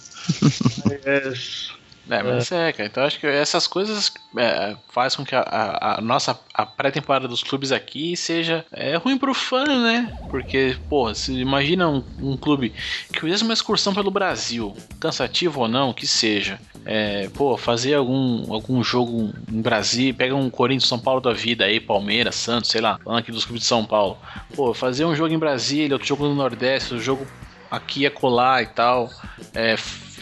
[1.06, 1.77] yes.
[2.10, 2.88] É, mas é, cara.
[2.88, 7.28] Então acho que essas coisas é, faz com que a, a, a nossa a pré-temporada
[7.28, 10.18] dos clubes aqui seja é, ruim pro fã, né?
[10.30, 12.74] Porque, pô, se imagina um, um clube
[13.12, 16.60] que fizesse uma excursão pelo Brasil, cansativo ou não, que seja.
[16.86, 21.66] É, pô, fazer algum, algum jogo em Brasil, pega um Corinthians São Paulo da vida
[21.66, 24.18] aí, Palmeiras, Santos, sei lá, falando aqui dos clubes de São Paulo.
[24.56, 27.28] Pô, fazer um jogo em Brasília, outro jogo no Nordeste, um jogo
[27.70, 29.10] aqui a colar e tal.
[29.54, 29.76] É,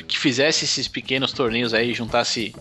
[0.08, 2.56] que fizesse esses pequenos torneios aí, juntasse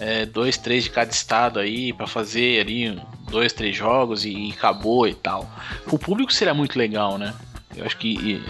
[0.00, 4.52] é, dois, três de cada estado aí para fazer ali dois, três jogos e, e,
[4.52, 5.48] acabou e tal.
[5.86, 7.34] O público seria muito legal, né?
[7.76, 8.42] Eu acho que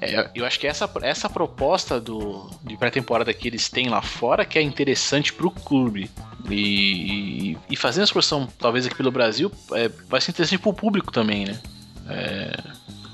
[0.00, 4.44] é, eu acho que essa, essa proposta do, de pré-temporada que eles têm lá fora
[4.44, 6.10] que é interessante pro clube.
[6.48, 11.10] E, e fazendo a excursão, talvez aqui pelo Brasil, é, vai ser interessante pro público
[11.10, 11.60] também, né?
[12.08, 12.52] É,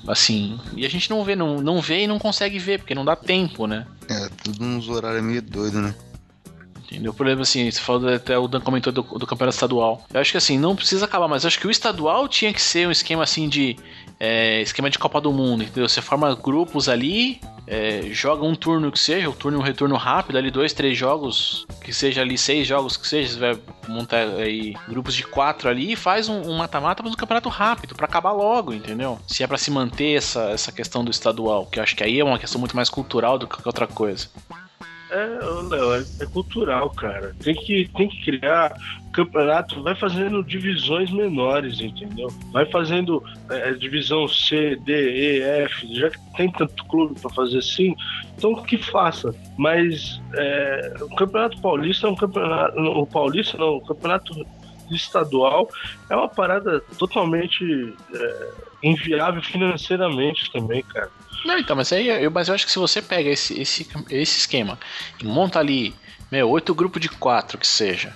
[0.07, 3.05] assim, e a gente não vê, não, não vê e não consegue ver, porque não
[3.05, 3.87] dá tempo, né?
[4.09, 5.95] É, tudo nos horários meio doido, né?
[6.95, 7.13] Entendeu?
[7.13, 10.05] Por exemplo, assim, você falou até o Dan comentou do, do campeonato estadual.
[10.13, 12.89] Eu acho que assim, não precisa acabar, mas acho que o estadual tinha que ser
[12.89, 13.77] um esquema assim de.
[14.19, 15.89] É, esquema de Copa do Mundo, entendeu?
[15.89, 20.37] Você forma grupos ali, é, joga um turno que seja, um turno um retorno rápido,
[20.37, 24.75] ali dois, três jogos, que seja ali seis jogos que seja, você vai montar aí
[24.89, 28.33] grupos de quatro ali e faz um mata-mata, um mas um campeonato rápido, para acabar
[28.33, 29.19] logo, entendeu?
[29.27, 32.21] Se é para se manter essa, essa questão do estadual, que eu acho que aí
[32.21, 34.29] é uma questão muito mais cultural do que outra coisa.
[35.15, 35.27] É,
[35.69, 37.33] Léo, é, é, cultural, cara.
[37.41, 38.75] Tem que, tem que criar
[39.13, 42.27] campeonato, vai fazendo divisões menores, entendeu?
[42.51, 47.59] Vai fazendo é, divisão C, D, E, F, já que tem tanto clube para fazer
[47.59, 47.95] assim,
[48.37, 49.33] então que faça.
[49.57, 52.81] Mas é, o Campeonato Paulista é um campeonato.
[52.81, 54.35] O Paulista não, o campeonato
[54.93, 55.69] estadual
[56.11, 58.51] é uma parada totalmente é,
[58.83, 61.11] inviável financeiramente também, cara.
[61.45, 64.39] Não, então, mas aí eu, mas eu acho que se você pega esse, esse, esse
[64.39, 64.79] esquema
[65.21, 65.95] e monta ali,
[66.33, 68.15] meu, oito grupos de quatro que seja,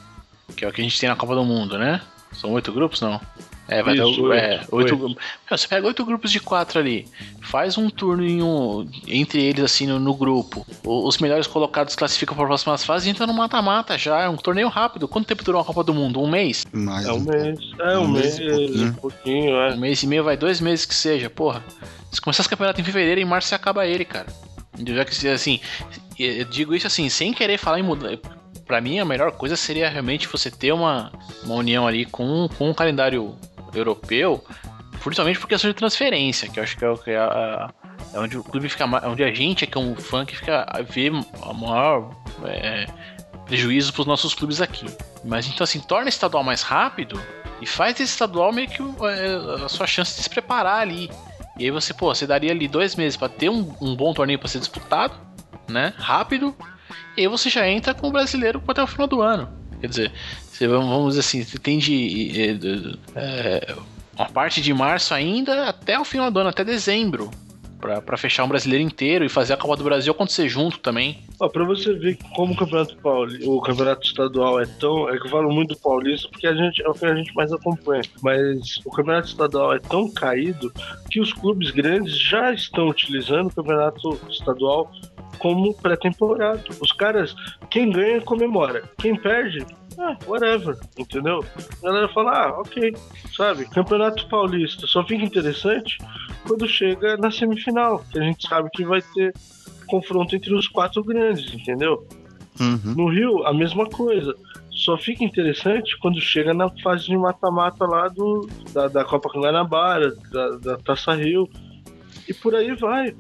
[0.57, 2.01] que é o que a gente tem na Copa do Mundo, né?
[2.33, 3.21] São oito grupos, não?
[3.69, 4.99] É, vai Isso, dar é, oito, oito.
[4.99, 5.17] Meu,
[5.51, 7.07] você pega oito grupos de quatro ali,
[7.43, 10.67] faz um turno em um, entre eles assim no, no grupo.
[10.83, 14.23] O, os melhores colocados classificam para as próximas fases e entra no mata-mata já.
[14.23, 15.07] É um torneio rápido.
[15.07, 16.19] Quanto tempo durou a Copa do Mundo?
[16.19, 16.65] Um mês?
[16.73, 17.59] Mais é um, um mês.
[17.79, 19.75] É um, um mês, mês um pouquinho, é.
[19.75, 21.63] Um mês e meio, vai dois meses que seja, porra.
[22.11, 24.27] Se começar esse campeonato em fevereiro, em março você acaba ele, cara.
[24.87, 25.61] Já que assim,
[26.19, 28.17] eu digo isso assim, sem querer falar em mudar.
[28.67, 31.11] Pra mim, a melhor coisa seria realmente você ter uma,
[31.43, 33.35] uma união ali com, com um calendário
[33.79, 34.45] europeu,
[35.03, 37.69] principalmente por questão de transferência, que eu acho que é, que é,
[38.15, 40.83] é onde o clube fica onde a gente, que é um fã, que fica a
[40.83, 41.13] ver
[41.43, 42.11] a maior
[42.45, 42.87] é,
[43.47, 44.87] prejuízo para os nossos clubes aqui.
[45.25, 47.21] Mas então assim, torna estadual mais rápido
[47.61, 51.11] e faz esse estadual meio que é, a sua chance de se preparar ali.
[51.59, 54.39] E aí você, pô, você daria ali dois meses para ter um, um bom torneio
[54.39, 55.15] para ser disputado,
[55.69, 55.93] né?
[55.97, 56.55] Rápido.
[57.17, 59.58] E aí você já entra com o brasileiro até o final do ano.
[59.81, 60.13] Quer dizer,
[60.61, 62.99] vamos dizer assim, você tem de.
[63.15, 63.75] é,
[64.17, 67.31] uma parte de março ainda até o final do ano, até dezembro.
[67.79, 71.23] para fechar um brasileiro inteiro e fazer a Copa do Brasil acontecer junto também.
[71.39, 75.09] Ó, pra você ver como o Campeonato Paulista, o Campeonato Estadual é tão.
[75.09, 77.33] É que eu falo muito do Paulista porque a gente, é o que a gente
[77.35, 78.03] mais acompanha.
[78.21, 80.73] Mas o Campeonato Estadual é tão caído
[81.09, 84.91] que os clubes grandes já estão utilizando o Campeonato Estadual
[85.39, 86.63] como pré-temporada.
[86.81, 87.35] Os caras,
[87.71, 89.65] quem ganha comemora, quem perde
[89.99, 91.45] ah, whatever, entendeu?
[91.83, 92.95] A galera fala, ah, ok,
[93.37, 93.69] sabe?
[93.69, 95.99] Campeonato Paulista só fica interessante
[96.47, 99.35] quando chega na semifinal, que a gente sabe que vai ter
[99.89, 102.07] confronto entre os quatro grandes, entendeu?
[102.61, 102.95] Uhum.
[102.97, 104.35] No Rio, a mesma coisa.
[104.71, 110.15] Só fica interessante quando chega na fase de mata-mata lá do, da, da Copa Guanabara,
[110.31, 111.49] da, da Taça Rio.
[112.29, 113.15] E por aí vai.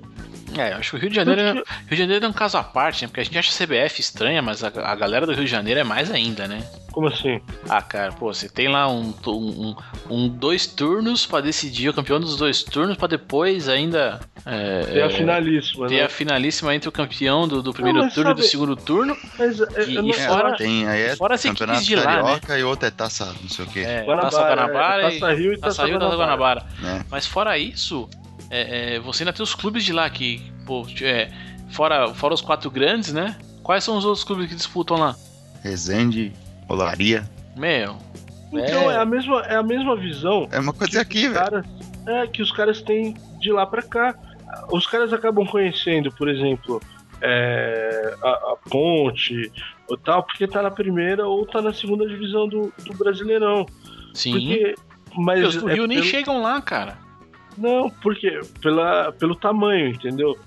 [0.56, 2.64] É, acho que o Rio de Janeiro, é, Rio de Janeiro é um caso à
[2.64, 3.08] parte, né?
[3.08, 5.80] Porque a gente acha a CBF estranha, mas a, a galera do Rio de Janeiro
[5.80, 6.64] é mais ainda, né?
[6.92, 7.40] Como assim?
[7.68, 9.76] Ah, cara, pô, você tem lá um, um,
[10.10, 15.02] um dois turnos para decidir o campeão dos dois turnos para depois ainda é, ter
[15.02, 16.02] a finalíssima, ter né?
[16.02, 19.16] a finalíssima entre o campeão do, do primeiro não, turno sabe, e do segundo turno.
[19.38, 22.40] Mas, é, e, e fora, tem aí é fora as equipes de lá, né?
[22.58, 23.80] e outra é taça, não sei o quê.
[23.80, 26.66] É, Guanabara, taça Guanabara é, taça Rio e taça, taça Rio e taça Guanabara.
[26.82, 27.04] É.
[27.10, 28.08] Mas fora isso,
[28.50, 31.30] é, é, você ainda tem os clubes de lá que, pô, é,
[31.70, 33.36] fora, fora os quatro grandes, né?
[33.62, 35.14] Quais são os outros clubes que disputam lá?
[35.62, 36.32] Resende,
[36.68, 37.28] Olaria.
[37.56, 37.96] Meu.
[38.52, 40.48] Então é, é a, mesma, é a mesma visão.
[40.50, 41.64] É uma coisa aqui, velho.
[42.06, 44.14] É, que os caras têm de lá pra cá.
[44.70, 46.80] Os caras acabam conhecendo, por exemplo,
[47.20, 49.52] é, a, a, Ponte
[49.86, 53.66] ou tal, porque tá na primeira ou tá na segunda divisão do, do Brasileirão.
[54.14, 54.32] Sim.
[54.32, 54.74] Porque,
[55.16, 56.10] mas o Rio é nem pelo...
[56.10, 56.96] chegam lá, cara.
[57.58, 60.38] Não, porque pela, pelo tamanho, entendeu?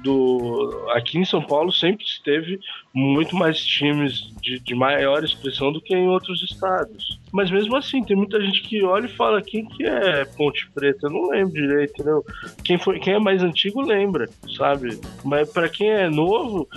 [0.00, 2.60] Do, aqui em São Paulo sempre esteve
[2.94, 7.18] muito mais times de, de maior expressão do que em outros estados.
[7.32, 11.06] Mas mesmo assim, tem muita gente que olha e fala quem que é Ponte Preta,
[11.06, 12.22] eu não lembro direito, entendeu?
[12.62, 14.28] Quem, foi, quem é mais antigo lembra,
[14.58, 15.00] sabe?
[15.24, 16.68] Mas para quem é novo,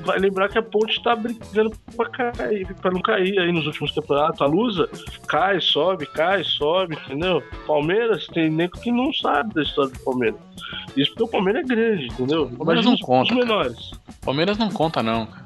[0.00, 3.92] vai lembrar que a Ponte tá brigando pra cair, pra não cair aí nos últimos
[3.92, 4.42] campeonatos.
[4.42, 4.90] A Lusa
[5.26, 7.42] cai, sobe, cai, sobe, entendeu?
[7.66, 10.38] Palmeiras tem nego que não sabe da história do Palmeiras.
[10.94, 12.46] Isso porque o Palmeiras é grande, entendeu?
[12.48, 13.40] Palmeiras Imagina não os- conta, Os cara.
[13.46, 13.90] menores.
[14.22, 15.26] Palmeiras não conta, não.
[15.26, 15.44] cara.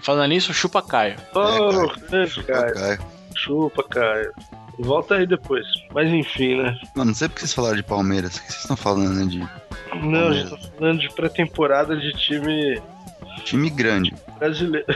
[0.00, 1.16] Falando nisso, chupa Caio.
[1.34, 1.92] Oh, Caio.
[2.10, 2.74] grande Chupa, Caio.
[2.74, 2.98] Caio.
[3.34, 4.32] Chupa, Caio.
[4.78, 5.66] Volta aí depois.
[5.94, 6.78] Mas enfim, né?
[6.96, 8.36] Não, não sei porque vocês falaram de Palmeiras.
[8.36, 9.26] O que vocês estão falando, né?
[9.26, 9.38] De
[10.04, 12.80] Não, a gente tá falando de pré-temporada de time
[13.44, 14.12] time grande.
[14.38, 14.86] brasileiro.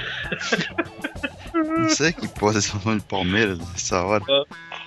[1.54, 4.24] Não sei que porra vocês estão falando de Palmeiras nessa hora.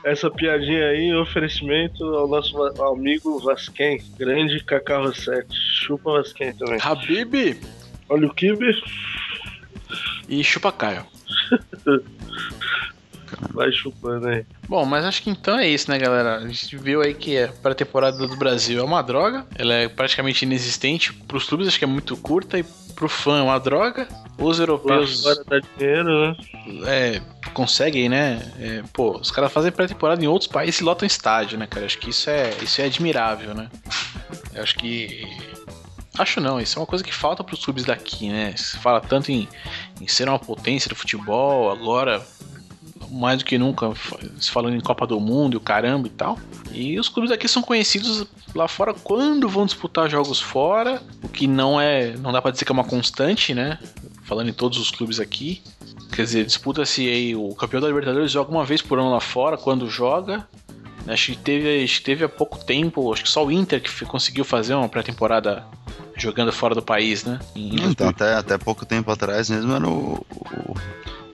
[0.05, 5.53] Essa piadinha aí, oferecimento ao nosso amigo Vasquem, grande Kaká Rossetti.
[5.53, 6.79] Chupa Vasquem também.
[6.81, 7.59] Habib
[8.09, 8.81] Olha o Kibe,
[10.27, 11.05] e chupa Caio.
[13.53, 14.45] vai chupando aí.
[14.67, 16.37] Bom, mas acho que então é isso, né, galera?
[16.37, 19.45] A gente viu aí que a pré-temporada do Brasil é uma droga.
[19.55, 21.13] Ela é praticamente inexistente.
[21.13, 22.63] Pros clubes acho que é muito curta e
[22.95, 24.07] pro fã é uma droga.
[24.37, 26.35] Os Lá europeus fora dá dinheiro, né?
[26.85, 27.21] é,
[27.53, 28.39] conseguem, né?
[28.59, 31.85] É, pô, os caras fazem pré-temporada em outros países e lotam estádio, né, cara?
[31.85, 33.69] Acho que isso é, isso é admirável, né?
[34.53, 35.25] Eu acho que.
[36.19, 38.53] Acho não, isso é uma coisa que falta pros clubes daqui, né?
[38.57, 39.47] Se fala tanto em,
[40.01, 42.21] em ser uma potência do futebol, agora
[43.09, 43.93] mais do que nunca
[44.51, 46.37] falando em Copa do Mundo e o caramba e tal.
[46.73, 51.47] E os clubes aqui são conhecidos lá fora quando vão disputar jogos fora, o que
[51.47, 53.79] não é, não dá pra dizer que é uma constante, né?
[54.23, 55.61] Falando em todos os clubes aqui.
[56.11, 59.57] Quer dizer, disputa-se aí o campeão da Libertadores joga uma vez por ano lá fora,
[59.57, 60.45] quando joga.
[61.07, 64.05] Acho que teve, acho que teve há pouco tempo, acho que só o Inter que
[64.05, 65.65] conseguiu fazer uma pré-temporada
[66.19, 67.39] jogando fora do país, né?
[67.55, 70.75] Então, até, até pouco tempo atrás mesmo era o, o-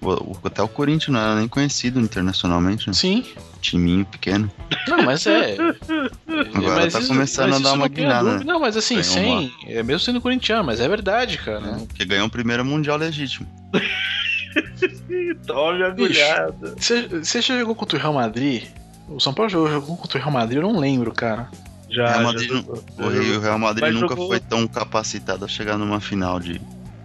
[0.07, 2.93] o- Até o Corinthians não era nem conhecido internacionalmente, né?
[2.93, 3.25] Sim.
[3.59, 4.51] Timinho pequeno.
[4.88, 5.57] Não, mas é.
[6.53, 8.45] Agora mas tá começando mas a dar isso uma guinada, dúvida.
[8.53, 9.53] Não, mas assim, Ganhou sem.
[9.65, 11.59] É mesmo sendo corintiano, mas é verdade, cara.
[11.61, 11.88] né?
[11.95, 13.47] Que ganhou o primeiro Mundial legítimo.
[15.47, 16.75] Tome agulhada.
[16.77, 18.63] Você já jogou contra o Real Madrid?
[19.09, 21.49] O São Paulo jogou, jogou contra o Real Madrid, eu não lembro, cara.
[21.95, 22.83] Já, Real já Madrid jogou.
[22.99, 26.39] O Rio- o Real Madrid Mas nunca jogou- foi tão capacitado a chegar numa final
[26.39, 26.59] de,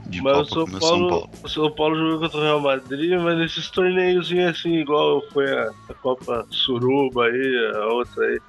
[0.06, 1.30] de Mas o Copa São como o Paulo, São Paulo.
[1.42, 5.70] o São Paulo jogou contra o Real Madrid, mas nesses torneiozinhos assim, igual foi a,
[5.88, 8.40] a Copa Suruba aí, a outra aí.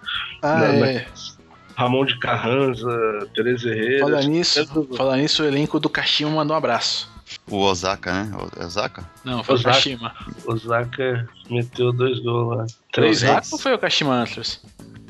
[0.42, 1.06] Ah, Não, é.
[1.76, 4.00] Ramon de Carranza, Tereza Herrera.
[4.06, 7.10] Fala assim, nisso, fala nisso, o elenco do Kashima mandou um abraço.
[7.50, 8.32] O Osaka, né?
[8.38, 9.10] O- Osaka?
[9.24, 9.70] Não, foi Osaka.
[9.70, 10.14] o Kashima.
[10.46, 12.66] Osaka meteu dois gols lá.
[12.92, 14.62] Três Osaka ou foi o Kashima Antlers?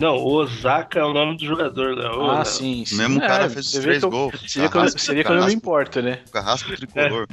[0.01, 2.09] Não, o Osaka é o nome do jogador, né?
[2.09, 2.95] O- Ah, sim, sim.
[2.95, 4.33] O mesmo É, cara fez os três gols.
[4.41, 4.61] Você
[5.13, 6.21] vê que eu, não me importo, né?
[6.33, 7.27] Carrasco tricolor.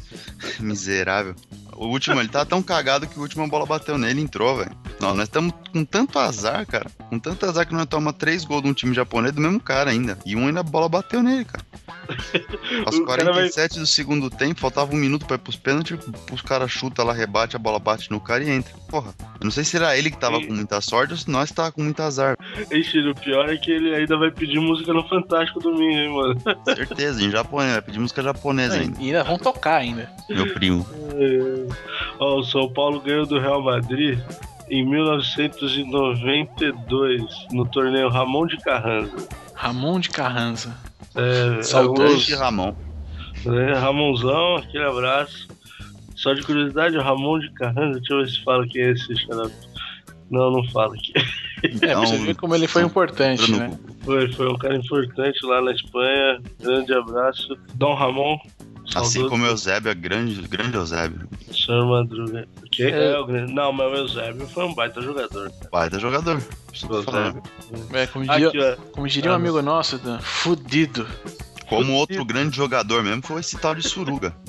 [0.61, 1.35] Miserável.
[1.79, 4.57] O último, ele tá tão cagado que o último a bola bateu nele e entrou,
[4.57, 4.73] velho.
[5.01, 6.91] Não, nós estamos com tanto azar, cara.
[7.09, 9.91] Com tanto azar que nós tomamos três gols de um time japonês do mesmo cara
[9.91, 10.19] ainda.
[10.27, 11.65] E um ainda a bola bateu nele, cara.
[12.87, 15.99] Aos O cara vai- 47 do segundo tempo, faltava um minuto pra ir pros pênaltis,
[16.33, 18.75] os caras chutam lá, rebate, a bola bate no cara e entra.
[18.89, 20.47] Porra, eu não sei se era ele que tava Sim.
[20.49, 22.37] com muita sorte ou se nós tava com muito azar.
[22.73, 26.41] Ixi, o pior é que ele ainda vai pedir música no Fantástico domingo, hein, mano.
[26.65, 28.99] Certeza, em japonês, vai pedir música japonesa ainda.
[29.01, 30.11] E ainda vão tocar ainda.
[30.29, 30.87] Meu primo.
[31.15, 31.48] É.
[32.19, 34.19] Ó, o São Paulo ganhou do Real Madrid
[34.71, 39.29] em 1992, no torneio Ramon de Carranza.
[39.55, 40.75] Ramon de Carranza.
[41.15, 41.61] É.
[41.61, 42.75] Ixi, Ramon.
[43.47, 45.47] É, Ramonzão, aquele abraço.
[46.15, 49.17] Só de curiosidade, o Ramon de Carranza, deixa eu ver se fala quem é esse
[49.17, 49.55] xarope.
[50.31, 51.13] Não, não fala aqui.
[51.83, 53.77] É, pra você ver como ele foi importante, né?
[54.05, 56.41] Foi, foi um cara importante lá na Espanha.
[56.61, 57.57] Grande abraço.
[57.75, 58.39] Dom Ramon.
[58.95, 61.29] Assim saudoso como o Eusébio, é grande, grande Eusébio.
[61.53, 62.49] Senhor Madruga.
[62.73, 63.13] Que É.
[63.13, 63.53] é o grande.
[63.53, 65.51] Não, mas o Eusébio foi um baita jogador.
[65.51, 65.69] cara.
[65.71, 66.43] Baita jogador.
[67.93, 71.07] É, como diria, Aqui, como diria um amigo nosso, Dan, fudido.
[71.69, 74.35] Como outro grande jogador mesmo foi esse tal de Suruga.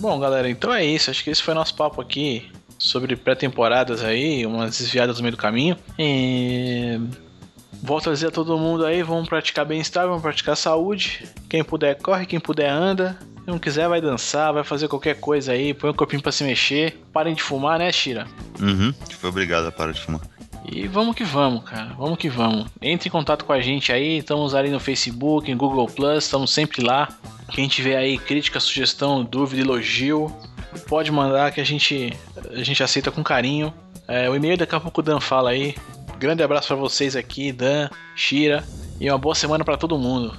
[0.00, 1.10] Bom, galera, então é isso.
[1.10, 2.48] Acho que esse foi nosso papo aqui
[2.78, 5.76] sobre pré-temporadas aí, umas desviadas no meio do caminho.
[5.98, 7.00] E...
[7.82, 11.28] Volto a dizer a todo mundo aí, vamos praticar bem-estar, vamos praticar saúde.
[11.48, 13.18] Quem puder corre, quem puder anda.
[13.44, 16.42] Quem não quiser vai dançar, vai fazer qualquer coisa aí, põe o corpinho pra se
[16.42, 17.00] mexer.
[17.12, 18.26] Parem de fumar, né, Shira?
[18.60, 18.92] Uhum.
[19.10, 20.22] Foi obrigado a parar de fumar.
[20.68, 21.94] E vamos que vamos, cara.
[21.96, 22.66] Vamos que vamos.
[22.82, 24.18] Entre em contato com a gente aí.
[24.18, 27.08] Estamos ali no Facebook, em Google Plus, estamos sempre lá.
[27.52, 30.34] Quem tiver aí crítica, sugestão, dúvida, elogio,
[30.76, 32.12] pode mandar que a gente
[32.50, 33.72] a gente aceita com carinho.
[34.08, 35.74] É, o e-mail daqui a pouco o Dan fala aí.
[36.18, 38.64] Grande abraço pra vocês aqui, Dan, Shira.
[39.00, 40.32] E uma boa semana pra todo mundo.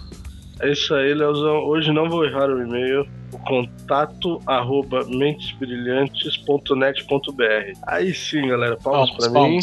[0.59, 1.65] É isso aí, Leozão.
[1.65, 3.07] Hoje não vou errar o e-mail.
[3.31, 7.79] O contato arroba mentesbrilhantes.net.br.
[7.85, 8.77] Aí sim, galera.
[8.77, 9.59] Palmas, pra mim.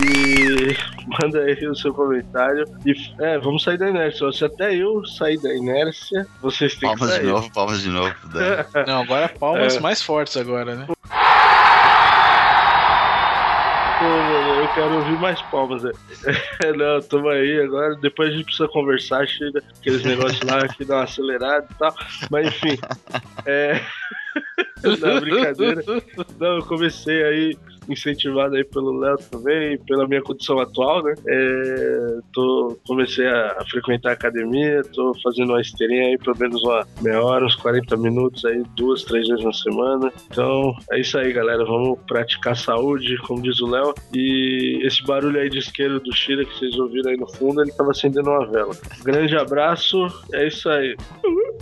[0.00, 0.76] E
[1.22, 2.64] manda aí o seu comentário.
[2.86, 4.30] E é, vamos sair da inércia.
[4.32, 7.26] Se até eu sair da inércia, vocês têm Palmas que sair.
[7.26, 8.14] de novo, palmas de novo.
[8.32, 8.64] Dan.
[8.86, 9.80] Não, agora palmas É.
[9.80, 10.86] mais fortes agora, né?
[13.98, 15.82] Pô, mano, eu quero ouvir mais palmas.
[15.82, 15.90] né?
[16.76, 17.96] Não, tamo aí agora.
[17.96, 21.94] Depois a gente precisa conversar, chega aqueles negócios lá que dão uma acelerada e tal.
[22.30, 22.78] Mas enfim.
[23.44, 23.80] É.
[24.84, 25.82] Não, brincadeira.
[26.38, 27.58] Não, eu comecei aí,
[27.88, 31.14] incentivado aí pelo Léo também, pela minha condição atual, né?
[31.26, 36.86] É, tô, comecei a, frequentar a academia, tô fazendo uma esteirinha aí pelo menos uma
[37.00, 40.12] meia hora, uns 40 minutos aí, duas, três vezes na semana.
[40.30, 41.64] Então, é isso aí, galera.
[41.64, 43.94] Vamos praticar saúde, como diz o Léo.
[44.14, 47.72] E esse barulho aí de isqueiro do Shira que vocês ouviram aí no fundo, ele
[47.72, 48.74] tava acendendo uma vela.
[49.02, 50.96] Grande abraço, é isso aí.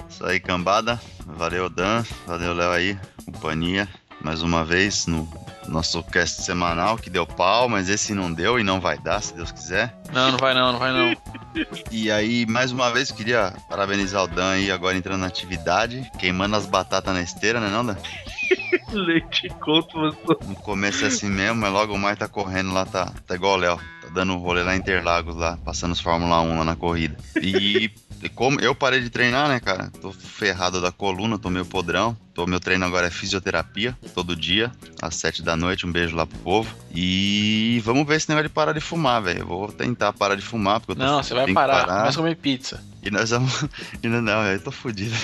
[0.09, 1.01] Isso aí, cambada.
[1.27, 2.03] Valeu, Dan.
[2.27, 2.97] Valeu, Léo aí.
[3.25, 3.89] Companhia.
[4.21, 5.29] Mais uma vez no
[5.69, 9.35] nosso cast semanal que deu pau, mas esse não deu e não vai dar, se
[9.35, 9.95] Deus quiser.
[10.13, 11.17] Não, não vai não, não vai não.
[11.91, 16.55] E aí, mais uma vez, queria parabenizar o Dan aí, agora entrando na atividade, queimando
[16.55, 17.97] as batatas na esteira, né não, Dan?
[18.93, 23.13] Leite conto, tô No começo é assim mesmo, mas logo mais tá correndo lá, tá,
[23.27, 23.77] tá igual o Léo.
[24.03, 27.17] Tá dando um rolê lá em Interlagos, lá, passando os Fórmula 1 lá na corrida.
[27.41, 27.91] E
[28.35, 29.91] como eu parei de treinar, né, cara?
[30.01, 32.17] Tô ferrado da coluna, tô meio podrão.
[32.35, 35.87] Tô, meu treino agora é fisioterapia, todo dia, às 7 da noite.
[35.87, 36.75] Um beijo lá pro povo.
[36.95, 39.41] E vamos ver esse negócio de parar de fumar, velho.
[39.41, 41.87] Eu vou tentar parar de fumar, porque eu tô Não, você vai que parar.
[41.87, 42.83] Começa a comer pizza.
[43.03, 43.65] e nós vamos.
[44.03, 45.17] E não, não, eu tô fudido.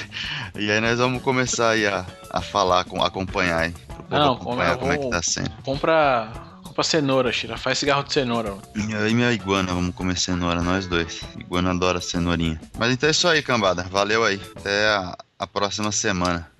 [0.58, 3.72] E aí nós vamos começar aí a, a falar, com, acompanhar aí.
[3.72, 5.50] Pro povo Não, acompanhar eu como é que tá sendo.
[5.64, 6.51] Compra.
[6.72, 7.58] Compra cenoura, Shira.
[7.58, 8.56] Faz cigarro de cenoura.
[8.74, 11.20] Eu e minha iguana, vamos comer cenoura, nós dois.
[11.38, 12.58] Iguana adora cenourinha.
[12.78, 13.82] Mas então é isso aí, cambada.
[13.82, 14.40] Valeu aí.
[14.56, 16.50] Até a, a próxima semana.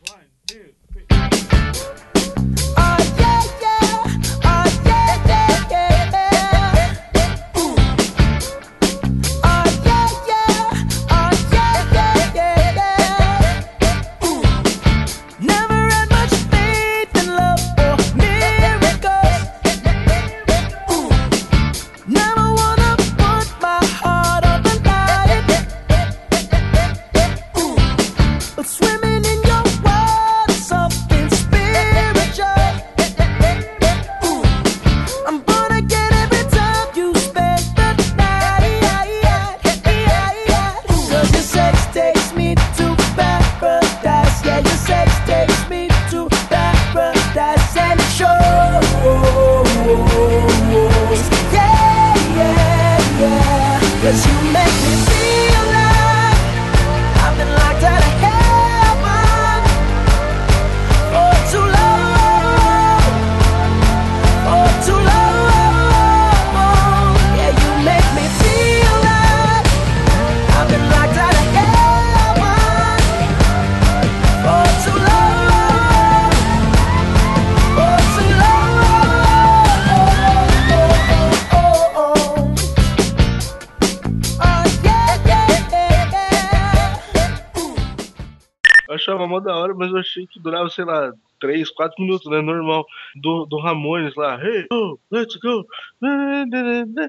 [90.42, 92.40] Durava, sei lá, 3, 4 minutos, né?
[92.40, 92.84] Normal.
[93.16, 94.38] Do, do Ramones lá.
[94.42, 95.66] Hey, oh, let's go.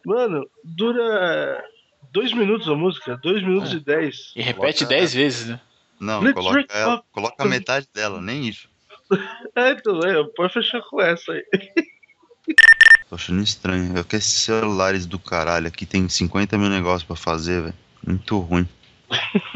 [0.06, 1.64] Mano, dura
[2.12, 3.18] 2 minutos a música.
[3.24, 3.76] 2 minutos É.
[3.76, 4.34] e 10.
[4.36, 5.60] E repete Coloca- 10 vezes, né?
[6.00, 8.68] Não, Let's coloca, ela, coloca a metade dela, nem isso.
[9.56, 11.44] É, então, é, pode fechar com essa aí.
[13.08, 13.96] Tô achando estranho.
[13.96, 17.74] Eu que esses celulares do caralho aqui tem 50 mil negócios pra fazer, velho.
[18.06, 18.68] Muito ruim.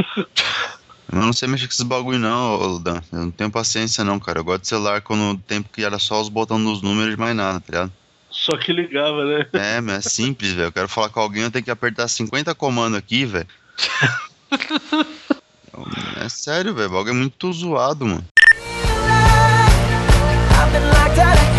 [1.12, 3.02] Eu não sei mexer com esses bagulho não, ô, Dan.
[3.12, 4.40] Eu não tenho paciência não, cara.
[4.40, 7.18] Eu gosto de celular quando o tempo que era só os botões dos números e
[7.18, 7.92] mais nada, tá ligado?
[8.30, 9.48] Só que ligava, né?
[9.54, 10.68] É, mas é simples, velho.
[10.68, 13.48] Eu quero falar com alguém, eu tenho que apertar 50 comandos aqui, velho.
[16.20, 16.90] É sério, velho.
[16.90, 18.26] O bagulho é muito zoado, mano.
[20.60, 21.57] I've been